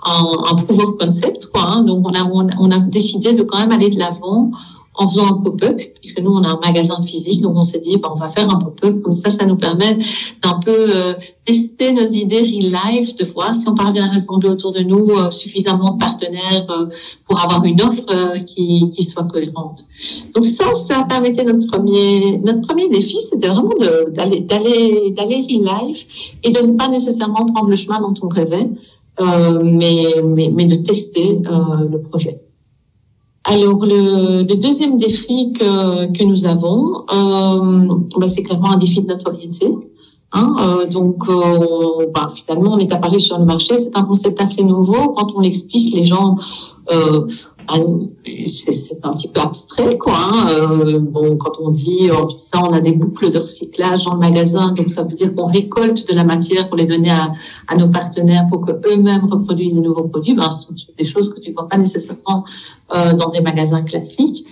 un, 0.03 0.51
un 0.51 0.55
proof 0.55 0.83
of 0.83 0.97
concept, 0.97 1.47
quoi. 1.47 1.67
Hein. 1.67 1.83
Donc 1.83 2.05
on 2.07 2.13
a 2.13 2.23
on 2.59 2.71
a 2.71 2.77
décidé 2.79 3.33
de 3.33 3.43
quand 3.43 3.59
même 3.59 3.71
aller 3.71 3.89
de 3.89 3.99
l'avant 3.99 4.49
en 4.97 5.07
faisant 5.07 5.27
un 5.27 5.33
pop-up, 5.33 5.79
puisque 6.01 6.19
nous 6.19 6.31
on 6.31 6.43
a 6.43 6.49
un 6.49 6.59
magasin 6.63 7.01
physique, 7.01 7.41
donc 7.41 7.55
on 7.55 7.63
s'est 7.63 7.79
dit 7.79 7.97
bah, 7.97 8.11
on 8.13 8.17
va 8.17 8.29
faire 8.29 8.49
un 8.53 8.57
pop-up, 8.57 9.01
comme 9.01 9.13
ça 9.13 9.31
ça 9.31 9.45
nous 9.45 9.57
permet 9.57 9.97
d'un 10.41 10.59
peu 10.59 10.71
euh, 10.71 11.13
tester 11.45 11.91
nos 11.91 12.05
idées 12.05 12.39
real 12.39 12.71
life, 12.71 13.15
de 13.15 13.25
voir 13.25 13.53
si 13.53 13.67
on 13.67 13.75
parvient 13.75 14.05
à 14.05 14.13
rassembler 14.13 14.49
autour 14.49 14.71
de 14.71 14.81
nous 14.81 15.09
euh, 15.09 15.31
suffisamment 15.31 15.93
de 15.93 15.99
partenaires 15.99 16.67
euh, 16.69 16.85
pour 17.27 17.43
avoir 17.43 17.63
une 17.65 17.81
offre 17.81 18.43
qui, 18.45 18.89
qui 18.91 19.03
soit 19.03 19.25
cohérente. 19.25 19.85
Donc 20.33 20.45
ça, 20.45 20.73
ça 20.75 21.05
permettait 21.07 21.43
notre 21.43 21.67
premier 21.67 22.37
notre 22.39 22.61
premier 22.61 22.87
défi, 22.89 23.17
c'était 23.19 23.47
vraiment 23.47 23.73
d'aller 24.09 24.41
d'aller 24.41 25.11
d'aller 25.11 25.45
real 25.49 25.87
life 25.87 26.07
et 26.43 26.51
de 26.51 26.59
ne 26.59 26.77
pas 26.77 26.87
nécessairement 26.87 27.45
prendre 27.45 27.69
le 27.69 27.75
chemin 27.75 27.99
dont 27.99 28.13
on 28.21 28.29
rêvait, 28.29 28.69
mais, 29.19 30.05
mais 30.23 30.51
mais 30.53 30.65
de 30.65 30.75
tester 30.75 31.39
le 31.89 31.97
projet. 32.01 32.44
Alors 33.47 33.85
le, 33.85 34.43
le, 34.43 34.55
deuxième 34.55 34.97
défi 34.97 35.53
que, 35.53 36.11
que 36.11 36.23
nous 36.23 36.45
avons, 36.45 37.05
euh, 37.13 37.95
bah, 38.17 38.27
c'est 38.27 38.41
clairement 38.41 38.71
un 38.71 38.77
défi 38.77 39.01
de 39.01 39.07
notoriété. 39.07 39.67
Hein, 40.31 40.55
euh, 40.59 40.85
donc 40.87 41.29
euh, 41.29 42.07
bah, 42.13 42.33
finalement, 42.35 42.73
on 42.73 42.79
est 42.79 42.91
apparu 42.91 43.19
sur 43.19 43.37
le 43.37 43.45
marché. 43.45 43.77
C'est 43.77 43.95
un 43.95 44.03
concept 44.03 44.41
assez 44.41 44.63
nouveau. 44.63 45.13
Quand 45.13 45.31
on 45.35 45.41
l'explique, 45.41 45.95
les 45.95 46.05
gens 46.05 46.35
euh, 46.91 47.27
c'est 47.67 48.99
un 49.03 49.11
petit 49.13 49.27
peu 49.27 49.41
abstrait, 49.41 49.97
quoi. 49.97 50.13
Hein. 50.15 50.47
Euh, 50.51 50.99
bon, 50.99 51.37
quand 51.37 51.53
on 51.61 51.71
dit, 51.71 52.09
oh, 52.11 52.27
ça, 52.35 52.63
on 52.63 52.73
a 52.73 52.79
des 52.79 52.91
boucles 52.91 53.29
de 53.29 53.39
recyclage 53.39 54.05
dans 54.05 54.13
le 54.13 54.19
magasin, 54.19 54.71
donc 54.73 54.89
ça 54.89 55.03
veut 55.03 55.15
dire 55.15 55.33
qu'on 55.35 55.45
récolte 55.45 56.07
de 56.07 56.13
la 56.13 56.23
matière 56.23 56.67
pour 56.67 56.77
les 56.77 56.85
donner 56.85 57.11
à, 57.11 57.31
à 57.67 57.75
nos 57.75 57.87
partenaires 57.87 58.47
pour 58.49 58.65
que 58.65 58.71
eux-mêmes 58.71 59.25
reproduisent 59.25 59.75
des 59.75 59.81
nouveaux 59.81 60.07
produits. 60.07 60.33
Ben, 60.33 60.49
ce 60.49 60.67
sont 60.67 60.73
des 60.97 61.05
choses 61.05 61.33
que 61.33 61.39
tu 61.39 61.51
vois 61.51 61.67
pas 61.67 61.77
nécessairement 61.77 62.45
euh, 62.95 63.13
dans 63.13 63.29
des 63.29 63.41
magasins 63.41 63.83
classiques. 63.83 64.45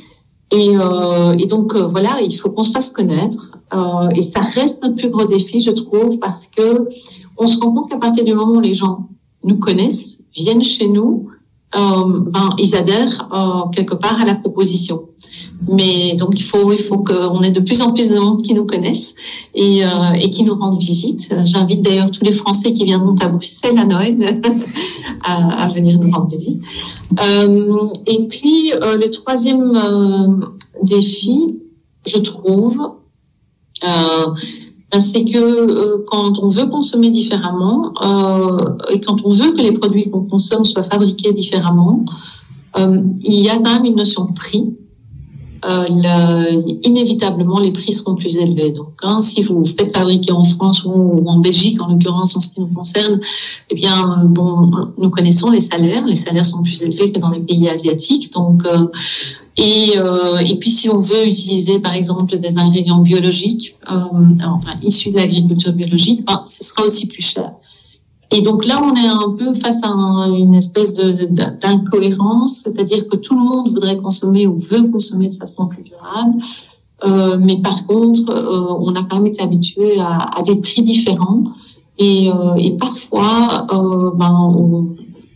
Et, 0.52 0.78
euh, 0.78 1.36
et 1.40 1.48
donc 1.48 1.76
euh, 1.76 1.88
voilà, 1.88 2.22
il 2.22 2.34
faut 2.34 2.50
qu'on 2.52 2.64
se 2.64 2.72
fasse 2.72 2.92
connaître. 2.92 3.52
Euh, 3.74 4.10
et 4.16 4.22
ça 4.22 4.42
reste 4.42 4.84
notre 4.84 4.96
plus 4.96 5.10
gros 5.10 5.26
défi, 5.26 5.60
je 5.60 5.72
trouve, 5.72 6.20
parce 6.20 6.48
que 6.48 6.88
on 7.38 7.48
se 7.48 7.60
rend 7.60 7.74
compte 7.74 7.90
qu'à 7.90 7.98
partir 7.98 8.24
du 8.24 8.36
moment 8.36 8.54
où 8.54 8.60
les 8.60 8.74
gens 8.74 9.08
nous 9.44 9.58
connaissent, 9.58 10.22
viennent 10.36 10.62
chez 10.62 10.88
nous, 10.88 11.30
ben, 11.76 12.50
ils 12.60 12.76
adhèrent 12.76 13.28
euh, 13.34 13.70
quelque 13.72 13.96
part 13.96 14.22
à 14.22 14.26
la 14.26 14.36
proposition. 14.36 15.04
Mais 15.68 16.16
donc 16.16 16.40
il 16.40 16.44
faut 16.44 16.72
il 16.72 16.78
faut 16.78 17.00
qu'on 17.00 17.42
ait 17.42 17.52
de 17.52 17.60
plus 17.60 17.82
en 17.82 17.94
plus 17.94 18.10
de 18.10 18.20
monde 18.20 18.42
qui 18.42 18.54
nous 18.54 18.66
connaissent 18.66 19.16
et, 19.56 19.86
euh, 19.86 20.12
et 20.20 20.30
qui 20.30 20.44
nous 20.44 20.56
rendent 20.56 20.80
visite. 20.80 21.34
J'invite 21.46 21.82
d'ailleurs 21.82 22.12
tous 22.12 22.24
les 22.24 22.32
Français 22.32 22.74
qui 22.74 22.84
viendront 22.84 23.16
à 23.22 23.28
Bruxelles 23.28 23.78
à 23.78 23.86
Noël 23.86 24.42
à, 25.24 25.68
venir 25.68 26.00
nous 26.00 26.12
rendre 26.12 26.28
visite. 26.28 26.62
Euh, 27.22 27.88
et 28.06 28.28
puis 28.28 28.74
euh, 28.74 28.98
le 28.98 29.10
troisième 29.10 29.76
euh, 29.76 30.46
défi, 30.84 31.60
je 32.06 32.18
trouve, 32.18 32.78
c'est 35.02 35.26
que 35.26 35.38
euh, 35.38 36.04
quand 36.08 36.40
on 36.40 36.50
veut 36.50 36.68
consommer 36.68 37.10
différemment 37.10 37.94
euh, 38.04 38.92
et 38.92 39.02
quand 39.02 39.18
on 39.26 39.30
veut 39.30 39.52
que 39.52 39.62
les 39.62 39.72
produits 39.72 40.10
qu'on 40.10 40.26
consomme 40.26 40.66
soient 40.66 40.84
fabriqués 40.84 41.34
différemment, 41.34 42.06
euh, 42.78 43.02
il 43.24 43.44
y 43.44 43.50
a 43.50 43.56
quand 43.56 43.74
même 43.74 43.86
une 43.86 43.96
notion 43.96 44.26
de 44.26 44.34
prix 44.34 44.76
euh, 45.66 46.62
inévitablement 46.84 47.60
les 47.60 47.72
prix 47.72 47.94
seront 47.94 48.16
plus 48.16 48.38
élevés. 48.38 48.72
Donc, 48.72 48.94
hein, 49.04 49.22
si 49.22 49.42
vous 49.42 49.66
faites 49.66 49.96
fabriquer 49.96 50.32
en 50.32 50.44
France 50.44 50.84
ou, 50.84 51.24
en 51.26 51.40
Belgique, 51.40 51.82
en 51.82 51.88
l'occurrence 51.88 52.36
en 52.36 52.40
ce 52.40 52.50
qui 52.50 52.60
nous 52.60 52.68
concerne, 52.68 53.20
eh 53.70 53.76
bien, 53.76 54.24
bon, 54.26 54.72
nous 54.98 55.10
connaissons 55.10 55.50
les 55.52 55.62
salaires. 55.62 56.06
Les 56.06 56.16
salaires 56.16 56.46
sont 56.46 56.64
plus 56.64 56.82
élevés 56.82 57.12
que 57.12 57.20
dans 57.20 57.30
les 57.30 57.40
pays 57.40 57.70
asiatiques. 57.70 58.34
Donc, 58.34 58.66
euh, 58.66 58.88
et, 59.58 59.94
euh, 59.98 60.38
et 60.40 60.56
puis, 60.56 60.72
si 60.72 60.90
on 60.90 61.00
veut 61.00 61.28
utiliser, 61.28 61.80
par 61.80 61.94
exemple, 61.94 62.38
des 62.38 62.58
ingrédients 62.58 63.02
biologiques, 63.02 63.76
euh, 63.90 63.96
enfin 64.46 64.74
issus 64.82 65.12
de 65.12 65.18
l'agriculture 65.18 65.74
biologique, 65.74 66.26
ben, 66.26 66.42
ce 66.46 66.64
sera 66.64 66.84
aussi 66.84 67.08
plus 67.08 67.22
cher. 67.22 67.52
Et 68.34 68.42
donc 68.42 68.66
là, 68.66 68.82
on 68.84 68.96
est 68.96 69.08
un 69.08 69.30
peu 69.38 69.54
face 69.54 69.84
à 69.84 69.90
une 70.28 70.56
espèce 70.56 70.96
d'incohérence, 70.96 72.64
c'est-à-dire 72.64 73.08
que 73.08 73.16
tout 73.16 73.36
le 73.36 73.42
monde 73.42 73.70
voudrait 73.70 73.98
consommer 73.98 74.48
ou 74.48 74.58
veut 74.58 74.90
consommer 74.90 75.28
de 75.30 75.36
façon 75.36 75.68
plus 75.68 75.84
durable, 75.84 76.42
euh, 77.06 77.38
mais 77.40 77.62
par 77.62 77.86
contre, 77.86 78.32
euh, 78.32 78.74
on 78.80 78.96
a 78.96 79.04
quand 79.04 79.18
même 79.18 79.28
été 79.28 79.44
habitué 79.44 80.00
à, 80.00 80.42
des 80.42 80.56
prix 80.56 80.82
différents 80.82 81.44
et, 82.00 82.32
euh, 82.32 82.56
et 82.56 82.72
parfois, 82.72 83.68
euh, 83.72 84.12
ben, 84.16 84.34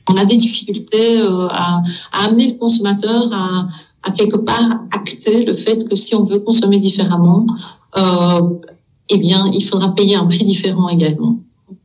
on, 0.09 0.15
a 0.15 0.25
des 0.25 0.37
difficultés 0.37 1.21
euh, 1.21 1.47
à, 1.51 1.83
amener 2.25 2.53
le 2.53 2.57
consommateur 2.57 3.31
à, 3.31 3.67
à, 4.01 4.11
quelque 4.11 4.37
part 4.37 4.81
acter 4.91 5.45
le 5.45 5.53
fait 5.53 5.87
que 5.87 5.95
si 5.95 6.15
on 6.15 6.23
veut 6.23 6.39
consommer 6.39 6.79
différemment, 6.79 7.45
eh 9.09 9.17
bien, 9.17 9.49
il 9.53 9.61
faudra 9.61 9.93
payer 9.93 10.15
un 10.15 10.25
prix 10.25 10.45
différent 10.45 10.89
également. 10.89 11.37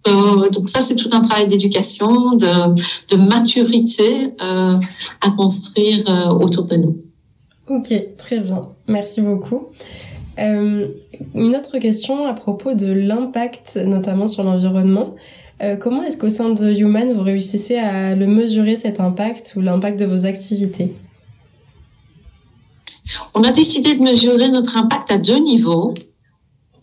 Euh, 0.07 0.49
donc 0.51 0.69
ça, 0.69 0.83
c'est 0.83 0.95
tout 0.95 1.09
un 1.13 1.21
travail 1.21 1.49
d'éducation, 1.49 2.31
de, 2.31 2.75
de, 3.11 3.17
maturité 3.17 4.33
euh, 4.41 4.79
à 5.21 5.31
construire 5.37 6.09
euh, 6.09 6.33
autour 6.35 6.67
de 6.67 6.77
nous. 6.77 6.97
Ok, 7.69 7.93
très 8.17 8.39
bien. 8.39 8.69
Merci 8.87 9.21
beaucoup. 9.21 9.69
Une 10.39 11.57
autre 11.57 11.79
question 11.79 12.27
à 12.27 12.33
propos 12.33 12.75
de 12.75 12.87
l'impact, 12.87 13.77
notamment 13.77 14.27
sur 14.27 14.43
l'environnement. 14.43 15.15
Comment 15.79 16.03
est-ce 16.03 16.17
qu'au 16.17 16.31
sein 16.31 16.51
de 16.51 16.73
Human, 16.73 17.13
vous 17.13 17.23
réussissez 17.23 17.77
à 17.77 18.17
le 18.17 18.27
mesurer, 18.27 18.75
cet 18.75 18.99
impact 18.99 19.53
ou 19.57 19.61
l'impact 19.61 20.01
de 20.01 20.07
vos 20.07 20.25
activités? 20.25 20.95
On 23.35 23.43
a 23.43 23.53
décidé 23.53 23.95
de 23.95 24.03
mesurer 24.03 24.49
notre 24.49 24.77
impact 24.77 25.13
à 25.13 25.19
deux 25.19 25.39
niveaux. 25.39 25.93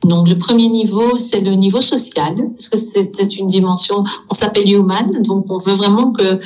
Donc 0.03 0.29
le 0.29 0.37
premier 0.37 0.69
niveau, 0.69 1.17
c'est 1.17 1.41
le 1.41 1.55
niveau 1.55 1.81
social, 1.81 2.35
parce 2.55 2.69
que 2.69 2.77
c'est 2.77 3.37
une 3.37 3.47
dimension, 3.47 4.03
on 4.29 4.33
s'appelle 4.33 4.71
human, 4.71 5.21
donc 5.23 5.45
on 5.49 5.57
veut 5.57 5.73
vraiment 5.73 6.11
que 6.11 6.39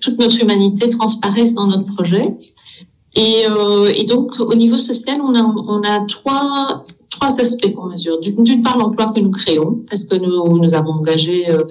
toute 0.00 0.18
notre 0.18 0.40
humanité 0.40 0.88
transparaisse 0.88 1.54
dans 1.54 1.66
notre 1.66 1.92
projet. 1.94 2.36
Et, 3.16 3.44
euh, 3.50 3.90
et 3.94 4.04
donc 4.04 4.38
au 4.38 4.54
niveau 4.54 4.78
social, 4.78 5.20
on 5.20 5.34
a, 5.34 5.42
on 5.42 5.82
a 5.82 6.06
trois, 6.06 6.84
trois 7.10 7.40
aspects 7.40 7.72
qu'on 7.74 7.86
mesure. 7.86 8.20
D'une 8.20 8.62
part, 8.62 8.78
l'emploi 8.78 9.10
que 9.12 9.20
nous 9.20 9.32
créons, 9.32 9.80
parce 9.88 10.04
que 10.04 10.14
nous, 10.14 10.58
nous 10.58 10.74
avons 10.74 10.92
engagé 10.92 11.50
euh, 11.50 11.64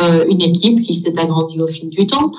euh 0.00 0.24
une 0.28 0.42
équipe 0.42 0.80
qui 0.80 0.94
s'est 0.94 1.18
agrandie 1.18 1.60
au 1.60 1.66
fil 1.66 1.90
du 1.90 2.06
temps. 2.06 2.32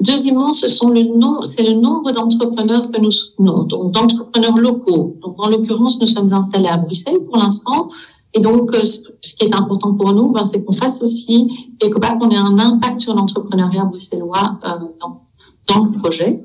Deuxièmement, 0.00 0.52
ce 0.52 0.68
sont 0.68 0.90
le 0.90 1.02
nom, 1.02 1.42
c'est 1.44 1.62
le 1.62 1.72
nombre 1.72 2.12
d'entrepreneurs 2.12 2.90
que 2.90 3.00
nous 3.00 3.10
soutenons, 3.10 3.64
donc 3.64 3.92
d'entrepreneurs 3.92 4.56
locaux. 4.56 5.16
Donc, 5.22 5.34
en 5.38 5.48
l'occurrence, 5.48 6.00
nous 6.00 6.06
sommes 6.06 6.32
installés 6.32 6.68
à 6.68 6.76
Bruxelles 6.76 7.18
pour 7.26 7.36
l'instant. 7.36 7.88
Et 8.34 8.40
donc, 8.40 8.72
euh, 8.74 8.84
ce 8.84 9.00
qui 9.34 9.46
est 9.46 9.54
important 9.54 9.94
pour 9.94 10.12
nous, 10.12 10.30
ben, 10.30 10.44
c'est 10.44 10.64
qu'on 10.64 10.72
fasse 10.72 11.02
aussi 11.02 11.74
quelque 11.80 11.98
part 11.98 12.18
qu'on 12.18 12.30
ait 12.30 12.36
un 12.36 12.58
impact 12.58 13.00
sur 13.00 13.14
l'entrepreneuriat 13.14 13.84
bruxellois 13.84 14.58
euh, 14.64 14.68
dans, 15.00 15.22
dans 15.66 15.84
le 15.86 15.92
projet. 15.98 16.44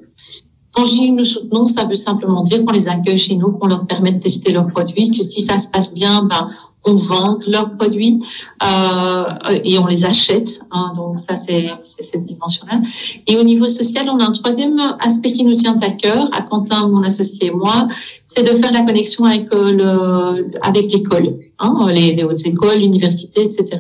Quand 0.71 0.85
je 0.85 0.91
dis 0.91 1.11
nous 1.11 1.25
soutenons, 1.25 1.67
ça 1.67 1.85
veut 1.85 1.95
simplement 1.95 2.41
dire 2.41 2.65
qu'on 2.65 2.73
les 2.73 2.87
accueille 2.87 3.19
chez 3.19 3.35
nous, 3.35 3.51
qu'on 3.51 3.67
leur 3.67 3.85
permet 3.85 4.13
de 4.13 4.19
tester 4.19 4.51
leurs 4.51 4.67
produits, 4.67 5.11
que 5.11 5.23
si 5.23 5.41
ça 5.43 5.59
se 5.59 5.67
passe 5.67 5.93
bien, 5.93 6.23
ben, 6.23 6.49
on 6.85 6.95
vend 6.95 7.39
leurs 7.47 7.75
produits 7.77 8.19
euh, 8.63 9.59
et 9.63 9.77
on 9.79 9.87
les 9.87 10.05
achète. 10.05 10.61
Hein, 10.71 10.91
donc 10.95 11.19
ça, 11.19 11.35
c'est 11.37 11.65
cette 11.81 12.25
dimension-là. 12.25 12.81
Et 13.27 13.37
au 13.37 13.43
niveau 13.43 13.69
social, 13.69 14.09
on 14.09 14.19
a 14.19 14.25
un 14.25 14.31
troisième 14.31 14.79
aspect 14.99 15.31
qui 15.31 15.43
nous 15.45 15.55
tient 15.55 15.77
à 15.81 15.89
cœur, 15.89 16.29
à 16.33 16.41
Quentin, 16.41 16.87
mon 16.87 17.03
associé 17.03 17.47
et 17.47 17.51
moi, 17.51 17.87
c'est 18.27 18.43
de 18.43 18.59
faire 18.59 18.71
la 18.71 18.81
connexion 18.81 19.25
avec 19.25 19.53
euh, 19.53 19.71
le, 19.71 20.57
avec 20.61 20.91
l'école, 20.91 21.37
hein, 21.59 21.87
les, 21.93 22.15
les 22.15 22.23
hautes 22.23 22.45
écoles, 22.45 22.79
l'université, 22.79 23.43
etc 23.43 23.79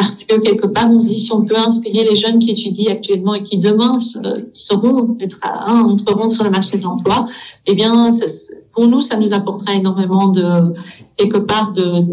parce 0.00 0.24
que 0.24 0.40
quelque 0.40 0.66
part, 0.66 0.90
on 0.90 0.98
se 0.98 1.08
dit 1.08 1.16
si 1.16 1.30
on 1.32 1.44
peut 1.44 1.56
inspirer 1.56 2.04
les 2.04 2.16
jeunes 2.16 2.38
qui 2.38 2.50
étudient 2.52 2.92
actuellement 2.92 3.34
et 3.34 3.42
qui 3.42 3.58
demain 3.58 3.98
seront, 3.98 5.16
hein, 5.42 5.86
entreront 5.86 6.28
sur 6.28 6.42
le 6.42 6.50
marché 6.50 6.78
de 6.78 6.82
l'emploi, 6.82 7.28
eh 7.66 7.74
bien, 7.74 8.08
pour 8.72 8.86
nous, 8.86 9.00
ça 9.00 9.16
nous 9.16 9.32
apportera 9.32 9.74
énormément 9.74 10.28
de 10.28 10.74
quelque 11.16 11.38
part 11.38 11.72
de, 11.72 12.04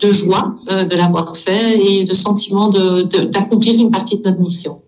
de 0.00 0.12
joie 0.12 0.56
euh, 0.70 0.84
de 0.84 0.94
l'avoir 0.94 1.36
fait 1.36 1.80
et 1.80 2.04
de 2.04 2.12
sentiment 2.12 2.68
d'accomplir 2.68 3.74
de, 3.74 3.80
une 3.80 3.90
partie 3.90 4.18
de 4.18 4.28
notre 4.28 4.40
mission. 4.40 4.82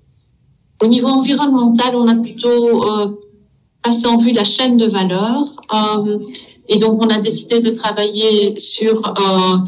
Au 0.82 0.86
niveau 0.86 1.08
environnemental, 1.08 1.94
on 1.94 2.06
a 2.08 2.14
plutôt 2.14 2.84
euh, 2.84 3.06
passé 3.82 4.06
en 4.06 4.16
vue 4.16 4.32
la 4.32 4.44
chaîne 4.44 4.76
de 4.76 4.86
valeur. 4.86 5.40
Euh, 5.72 6.18
et 6.68 6.78
donc, 6.78 7.02
on 7.02 7.08
a 7.08 7.18
décidé 7.18 7.60
de 7.60 7.70
travailler 7.70 8.58
sur 8.58 9.06
euh, 9.06 9.58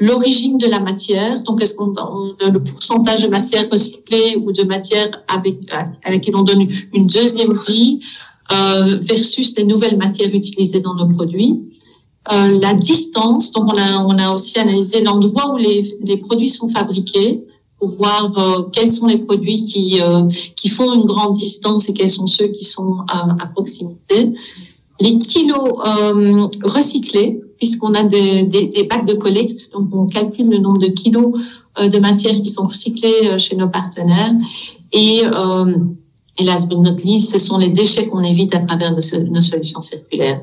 l'origine 0.00 0.58
de 0.58 0.66
la 0.66 0.80
matière, 0.80 1.40
donc 1.44 1.62
est-ce 1.62 1.74
qu'on 1.74 1.94
le 2.40 2.58
pourcentage 2.58 3.22
de 3.22 3.28
matière 3.28 3.68
recyclée 3.70 4.36
ou 4.36 4.52
de 4.52 4.64
matière 4.64 5.10
avec 5.28 5.56
à 5.70 6.10
laquelle 6.10 6.36
on 6.36 6.42
donne 6.42 6.68
une 6.92 7.06
deuxième 7.06 7.54
vie 7.66 8.00
euh, 8.52 8.98
versus 9.00 9.54
les 9.56 9.64
nouvelles 9.64 9.96
matières 9.96 10.34
utilisées 10.34 10.80
dans 10.80 10.94
nos 10.94 11.08
produits. 11.08 11.60
Euh, 12.32 12.58
la 12.60 12.74
distance, 12.74 13.52
donc 13.52 13.72
on 13.72 13.78
a 13.78 14.04
on 14.04 14.18
a 14.18 14.32
aussi 14.32 14.58
analysé 14.58 15.02
l'endroit 15.02 15.52
où 15.52 15.56
les, 15.56 16.16
produits 16.18 16.50
sont 16.50 16.68
fabriqués 16.68 17.44
pour 17.78 17.90
voir 17.90 18.38
euh, 18.38 18.62
quels 18.72 18.90
sont 18.90 19.06
les 19.06 19.18
produits 19.18 19.62
qui 19.62 20.00
qui 20.56 20.68
font 20.68 20.92
une 20.92 21.04
grande 21.04 21.34
distance 21.34 21.88
et 21.88 21.94
quels 21.94 22.10
sont 22.10 22.26
ceux 22.26 22.48
qui 22.48 22.64
sont 22.64 22.98
à, 23.08 23.46
proximité. 23.46 24.32
Les 25.00 25.16
kilos 25.18 25.78
recyclés, 26.64 27.40
puisqu'on 27.56 27.94
a 27.94 28.02
des, 28.02 28.42
des, 28.42 28.84
packs 28.84 29.06
de 29.06 29.14
collecte, 29.14 29.72
donc 29.72 29.88
on 29.92 30.06
calcule 30.06 30.48
le 30.48 30.58
nombre 30.58 30.78
de 30.78 30.88
kilos 30.88 31.40
de 31.86 31.98
matière 31.98 32.34
qui 32.34 32.50
sont 32.50 32.66
recyclés 32.66 33.26
euh, 33.26 33.38
chez 33.38 33.56
nos 33.56 33.68
partenaires. 33.68 34.32
Et, 34.92 35.22
et 36.38 36.44
last 36.44 36.68
but 36.68 36.78
not 36.78 36.96
least, 37.04 37.30
ce 37.30 37.38
sont 37.38 37.58
les 37.58 37.68
déchets 37.68 38.06
qu'on 38.06 38.22
évite 38.22 38.54
à 38.54 38.60
travers 38.60 38.92
nos, 38.92 39.00
solutions 39.42 39.80
circulaires. 39.80 40.40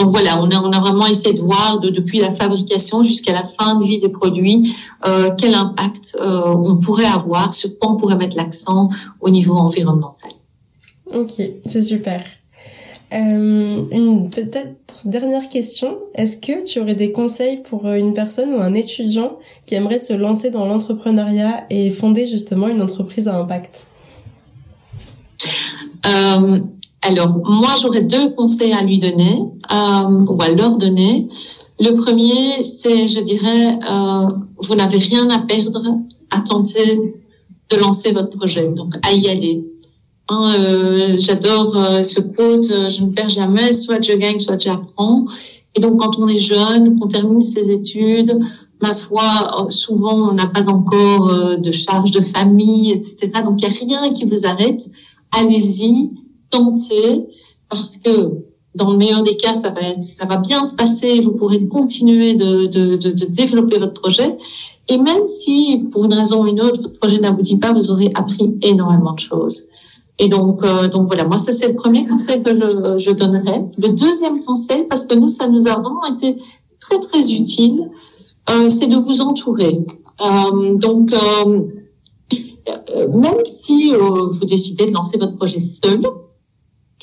Donc 0.00 0.10
voilà, 0.10 0.42
on 0.42 0.50
a, 0.50 0.80
vraiment 0.80 1.06
essayé 1.06 1.34
de 1.34 1.40
voir 1.40 1.80
de, 1.80 1.90
depuis 1.90 2.18
la 2.18 2.32
fabrication 2.32 3.02
jusqu'à 3.02 3.32
la 3.32 3.44
fin 3.44 3.76
de 3.76 3.84
vie 3.84 4.00
des 4.00 4.08
produits 4.08 4.74
euh, 5.06 5.30
quel 5.38 5.54
impact 5.54 6.16
euh, 6.20 6.42
on 6.46 6.76
pourrait 6.76 7.04
avoir, 7.04 7.54
sur 7.54 7.78
quoi 7.78 7.92
on 7.92 7.96
pourrait 7.96 8.16
mettre 8.16 8.36
l'accent 8.36 8.88
au 9.20 9.30
niveau 9.30 9.54
environnemental. 9.54 10.32
Ok, 11.14 11.40
c'est 11.66 11.82
super. 11.82 12.24
Euh, 13.12 13.84
une 13.92 14.30
peut-être 14.30 14.74
dernière 15.04 15.48
question. 15.48 15.98
Est-ce 16.14 16.36
que 16.36 16.64
tu 16.64 16.80
aurais 16.80 16.94
des 16.94 17.12
conseils 17.12 17.58
pour 17.58 17.86
une 17.86 18.14
personne 18.14 18.54
ou 18.54 18.60
un 18.60 18.74
étudiant 18.74 19.38
qui 19.66 19.74
aimerait 19.74 19.98
se 19.98 20.14
lancer 20.14 20.50
dans 20.50 20.64
l'entrepreneuriat 20.64 21.66
et 21.70 21.90
fonder 21.90 22.26
justement 22.26 22.66
une 22.66 22.82
entreprise 22.82 23.28
à 23.28 23.36
impact? 23.36 23.86
Euh, 26.06 26.58
Alors, 27.02 27.38
moi, 27.44 27.74
j'aurais 27.80 28.02
deux 28.02 28.30
conseils 28.30 28.72
à 28.72 28.82
lui 28.82 28.98
donner 28.98 29.42
euh, 29.72 30.24
ou 30.28 30.42
à 30.42 30.48
leur 30.50 30.76
donner. 30.76 31.28
Le 31.80 31.90
premier, 31.92 32.62
c'est, 32.62 33.08
je 33.08 33.20
dirais, 33.20 33.78
euh, 33.90 34.28
vous 34.58 34.74
n'avez 34.74 34.98
rien 34.98 35.28
à 35.30 35.40
perdre 35.40 35.82
à 36.30 36.40
tenter 36.40 37.14
de 37.70 37.76
lancer 37.76 38.12
votre 38.12 38.36
projet, 38.36 38.68
donc 38.68 38.94
à 39.02 39.12
y 39.12 39.28
aller. 39.28 39.64
Hein, 40.28 41.16
j'adore 41.18 41.74
ce 42.02 42.20
quote, 42.20 42.64
je 42.64 43.04
ne 43.04 43.10
perds 43.12 43.28
jamais, 43.28 43.72
soit 43.72 44.00
je 44.00 44.12
gagne, 44.12 44.38
soit 44.38 44.58
j'apprends. 44.58 45.26
Et 45.74 45.80
donc, 45.80 45.98
quand 45.98 46.18
on 46.18 46.28
est 46.28 46.38
jeune, 46.38 46.98
qu'on 46.98 47.08
termine 47.08 47.42
ses 47.42 47.70
études, 47.70 48.38
ma 48.80 48.94
foi, 48.94 49.66
souvent, 49.68 50.30
on 50.30 50.32
n'a 50.32 50.46
pas 50.46 50.70
encore 50.70 51.58
de 51.58 51.72
charge 51.72 52.10
de 52.10 52.20
famille, 52.20 52.92
etc. 52.92 53.30
Donc, 53.42 53.60
il 53.60 53.68
n'y 53.68 53.96
a 53.96 54.00
rien 54.00 54.12
qui 54.12 54.24
vous 54.24 54.46
arrête. 54.46 54.88
Allez-y, 55.38 56.10
tentez, 56.50 57.26
parce 57.68 57.96
que 57.96 58.30
dans 58.74 58.90
le 58.90 58.96
meilleur 58.96 59.22
des 59.22 59.36
cas, 59.36 59.54
ça 59.54 59.70
va 59.70 59.82
être, 59.82 60.04
ça 60.04 60.26
va 60.26 60.36
bien 60.36 60.64
se 60.64 60.74
passer. 60.74 61.20
Vous 61.20 61.32
pourrez 61.32 61.66
continuer 61.68 62.34
de, 62.34 62.66
de, 62.66 62.96
de, 62.96 63.10
de 63.10 63.26
développer 63.26 63.78
votre 63.78 63.94
projet. 64.00 64.36
Et 64.88 64.98
même 64.98 65.24
si, 65.26 65.84
pour 65.92 66.04
une 66.04 66.12
raison 66.14 66.42
ou 66.42 66.46
une 66.46 66.60
autre, 66.60 66.80
votre 66.82 66.98
projet 66.98 67.18
n'aboutit 67.18 67.56
pas, 67.56 67.72
vous 67.72 67.90
aurez 67.90 68.10
appris 68.14 68.58
énormément 68.62 69.12
de 69.12 69.20
choses. 69.20 69.66
Et 70.18 70.28
donc, 70.28 70.64
euh, 70.64 70.88
donc 70.88 71.06
voilà, 71.06 71.24
moi, 71.24 71.38
ça 71.38 71.52
c'est 71.52 71.68
le 71.68 71.74
premier 71.74 72.06
conseil 72.06 72.42
que 72.42 72.54
je, 72.54 72.98
je 72.98 73.10
donnerais. 73.10 73.64
Le 73.78 73.88
deuxième 73.88 74.44
conseil, 74.44 74.86
parce 74.88 75.04
que 75.04 75.14
nous, 75.14 75.28
ça 75.28 75.48
nous 75.48 75.66
a 75.66 75.72
vraiment 75.72 76.04
été 76.14 76.36
très 76.80 77.00
très 77.00 77.32
utile, 77.32 77.90
euh, 78.50 78.68
c'est 78.68 78.86
de 78.86 78.96
vous 78.96 79.20
entourer. 79.20 79.84
Euh, 80.20 80.76
donc, 80.76 81.12
euh, 81.12 81.62
même 83.12 83.44
si 83.44 83.92
vous 83.94 84.44
décidez 84.44 84.86
de 84.86 84.92
lancer 84.92 85.18
votre 85.18 85.36
projet 85.36 85.58
seul, 85.58 86.00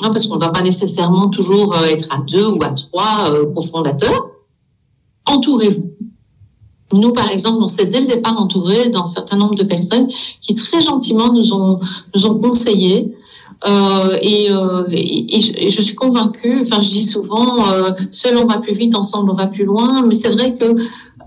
hein, 0.01 0.09
parce 0.11 0.27
qu'on 0.27 0.35
ne 0.35 0.39
doit 0.39 0.51
pas 0.51 0.63
nécessairement 0.63 1.29
toujours 1.29 1.75
être 1.89 2.07
à 2.09 2.19
deux 2.27 2.47
ou 2.47 2.63
à 2.63 2.69
trois 2.69 3.31
cofondateurs. 3.53 4.29
Entourez-vous. 5.25 5.91
Nous, 6.93 7.13
par 7.13 7.29
exemple, 7.31 7.59
on 7.61 7.67
s'est 7.67 7.85
dès 7.85 8.01
le 8.01 8.07
départ 8.07 8.39
entouré 8.41 8.89
d'un 8.89 9.05
certain 9.05 9.37
nombre 9.37 9.55
de 9.55 9.63
personnes 9.63 10.07
qui 10.41 10.55
très 10.55 10.81
gentiment 10.81 11.31
nous 11.31 11.53
ont 11.53 11.79
nous 12.13 12.25
ont 12.25 12.35
conseillé. 12.35 13.15
Euh, 13.67 14.17
et, 14.21 14.51
euh, 14.51 14.83
et, 14.91 15.37
et, 15.37 15.69
je, 15.69 15.81
suis 15.81 15.93
convaincue. 15.93 16.61
Enfin, 16.61 16.81
je 16.81 16.89
dis 16.89 17.03
souvent, 17.03 17.71
euh, 17.71 17.91
seul 18.11 18.35
on 18.37 18.45
va 18.45 18.57
plus 18.57 18.73
vite, 18.73 18.95
ensemble 18.95 19.29
on 19.29 19.35
va 19.35 19.45
plus 19.45 19.65
loin. 19.65 20.01
Mais 20.01 20.15
c'est 20.15 20.29
vrai 20.29 20.55
que 20.55 20.75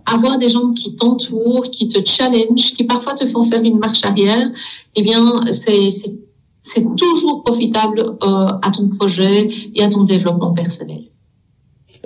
avoir 0.07 0.39
des 0.39 0.49
gens 0.49 0.73
qui 0.73 0.97
t'entourent, 0.97 1.71
qui 1.71 1.89
te 1.89 1.99
challenge, 2.05 2.75
qui 2.75 2.85
parfois 2.85 3.15
te 3.15 3.25
font 3.27 3.43
faire 3.43 3.63
une 3.63 3.79
marche 3.79 4.05
arrière, 4.05 4.51
eh 4.95 5.03
bien, 5.03 5.41
c'est 5.53 6.97
toujours 6.97 7.43
profitable 7.43 8.01
euh, 8.01 8.47
à 8.63 8.71
ton 8.71 8.89
projet 8.89 9.49
et 9.75 9.83
à 9.83 9.89
ton 9.89 10.05
développement 10.05 10.53
personnel. 10.53 11.05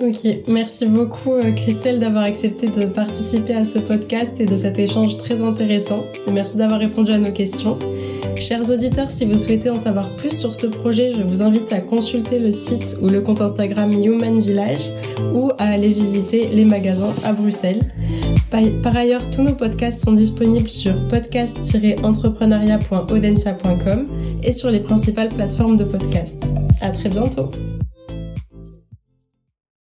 Ok, 0.01 0.25
merci 0.47 0.85
beaucoup 0.85 1.33
euh, 1.33 1.51
Christelle 1.51 1.99
d'avoir 1.99 2.23
accepté 2.23 2.67
de 2.67 2.85
participer 2.85 3.53
à 3.53 3.65
ce 3.65 3.79
podcast 3.79 4.39
et 4.39 4.45
de 4.45 4.55
cet 4.55 4.79
échange 4.79 5.17
très 5.17 5.41
intéressant. 5.41 6.05
Merci 6.31 6.55
d'avoir 6.55 6.79
répondu 6.79 7.11
à 7.11 7.17
nos 7.17 7.33
questions. 7.33 7.77
Chers 8.37 8.69
auditeurs, 8.69 9.11
si 9.11 9.25
vous 9.25 9.35
souhaitez 9.35 9.69
en 9.69 9.77
savoir 9.77 10.15
plus 10.15 10.29
sur 10.29 10.55
ce 10.55 10.67
projet, 10.67 11.11
je 11.11 11.21
vous 11.21 11.41
invite 11.41 11.73
à 11.73 11.81
consulter 11.81 12.39
le 12.39 12.53
site 12.53 12.95
ou 13.01 13.09
le 13.09 13.19
compte 13.19 13.41
Instagram 13.41 13.91
Human 13.91 14.39
Village 14.39 14.89
ou 15.33 15.51
à 15.57 15.65
aller 15.65 15.91
visiter 15.91 16.47
les 16.47 16.63
magasins 16.63 17.13
à 17.25 17.33
Bruxelles. 17.33 17.81
Par 18.81 18.95
ailleurs, 18.95 19.29
tous 19.31 19.41
nos 19.41 19.53
podcasts 19.53 20.05
sont 20.05 20.13
disponibles 20.13 20.69
sur 20.69 20.93
podcast-entrepreneuriat.audencia.com 21.09 24.07
et 24.43 24.53
sur 24.53 24.71
les 24.71 24.79
principales 24.79 25.27
plateformes 25.29 25.75
de 25.75 25.83
podcast. 25.83 26.41
À 26.79 26.91
très 26.91 27.09
bientôt! 27.09 27.51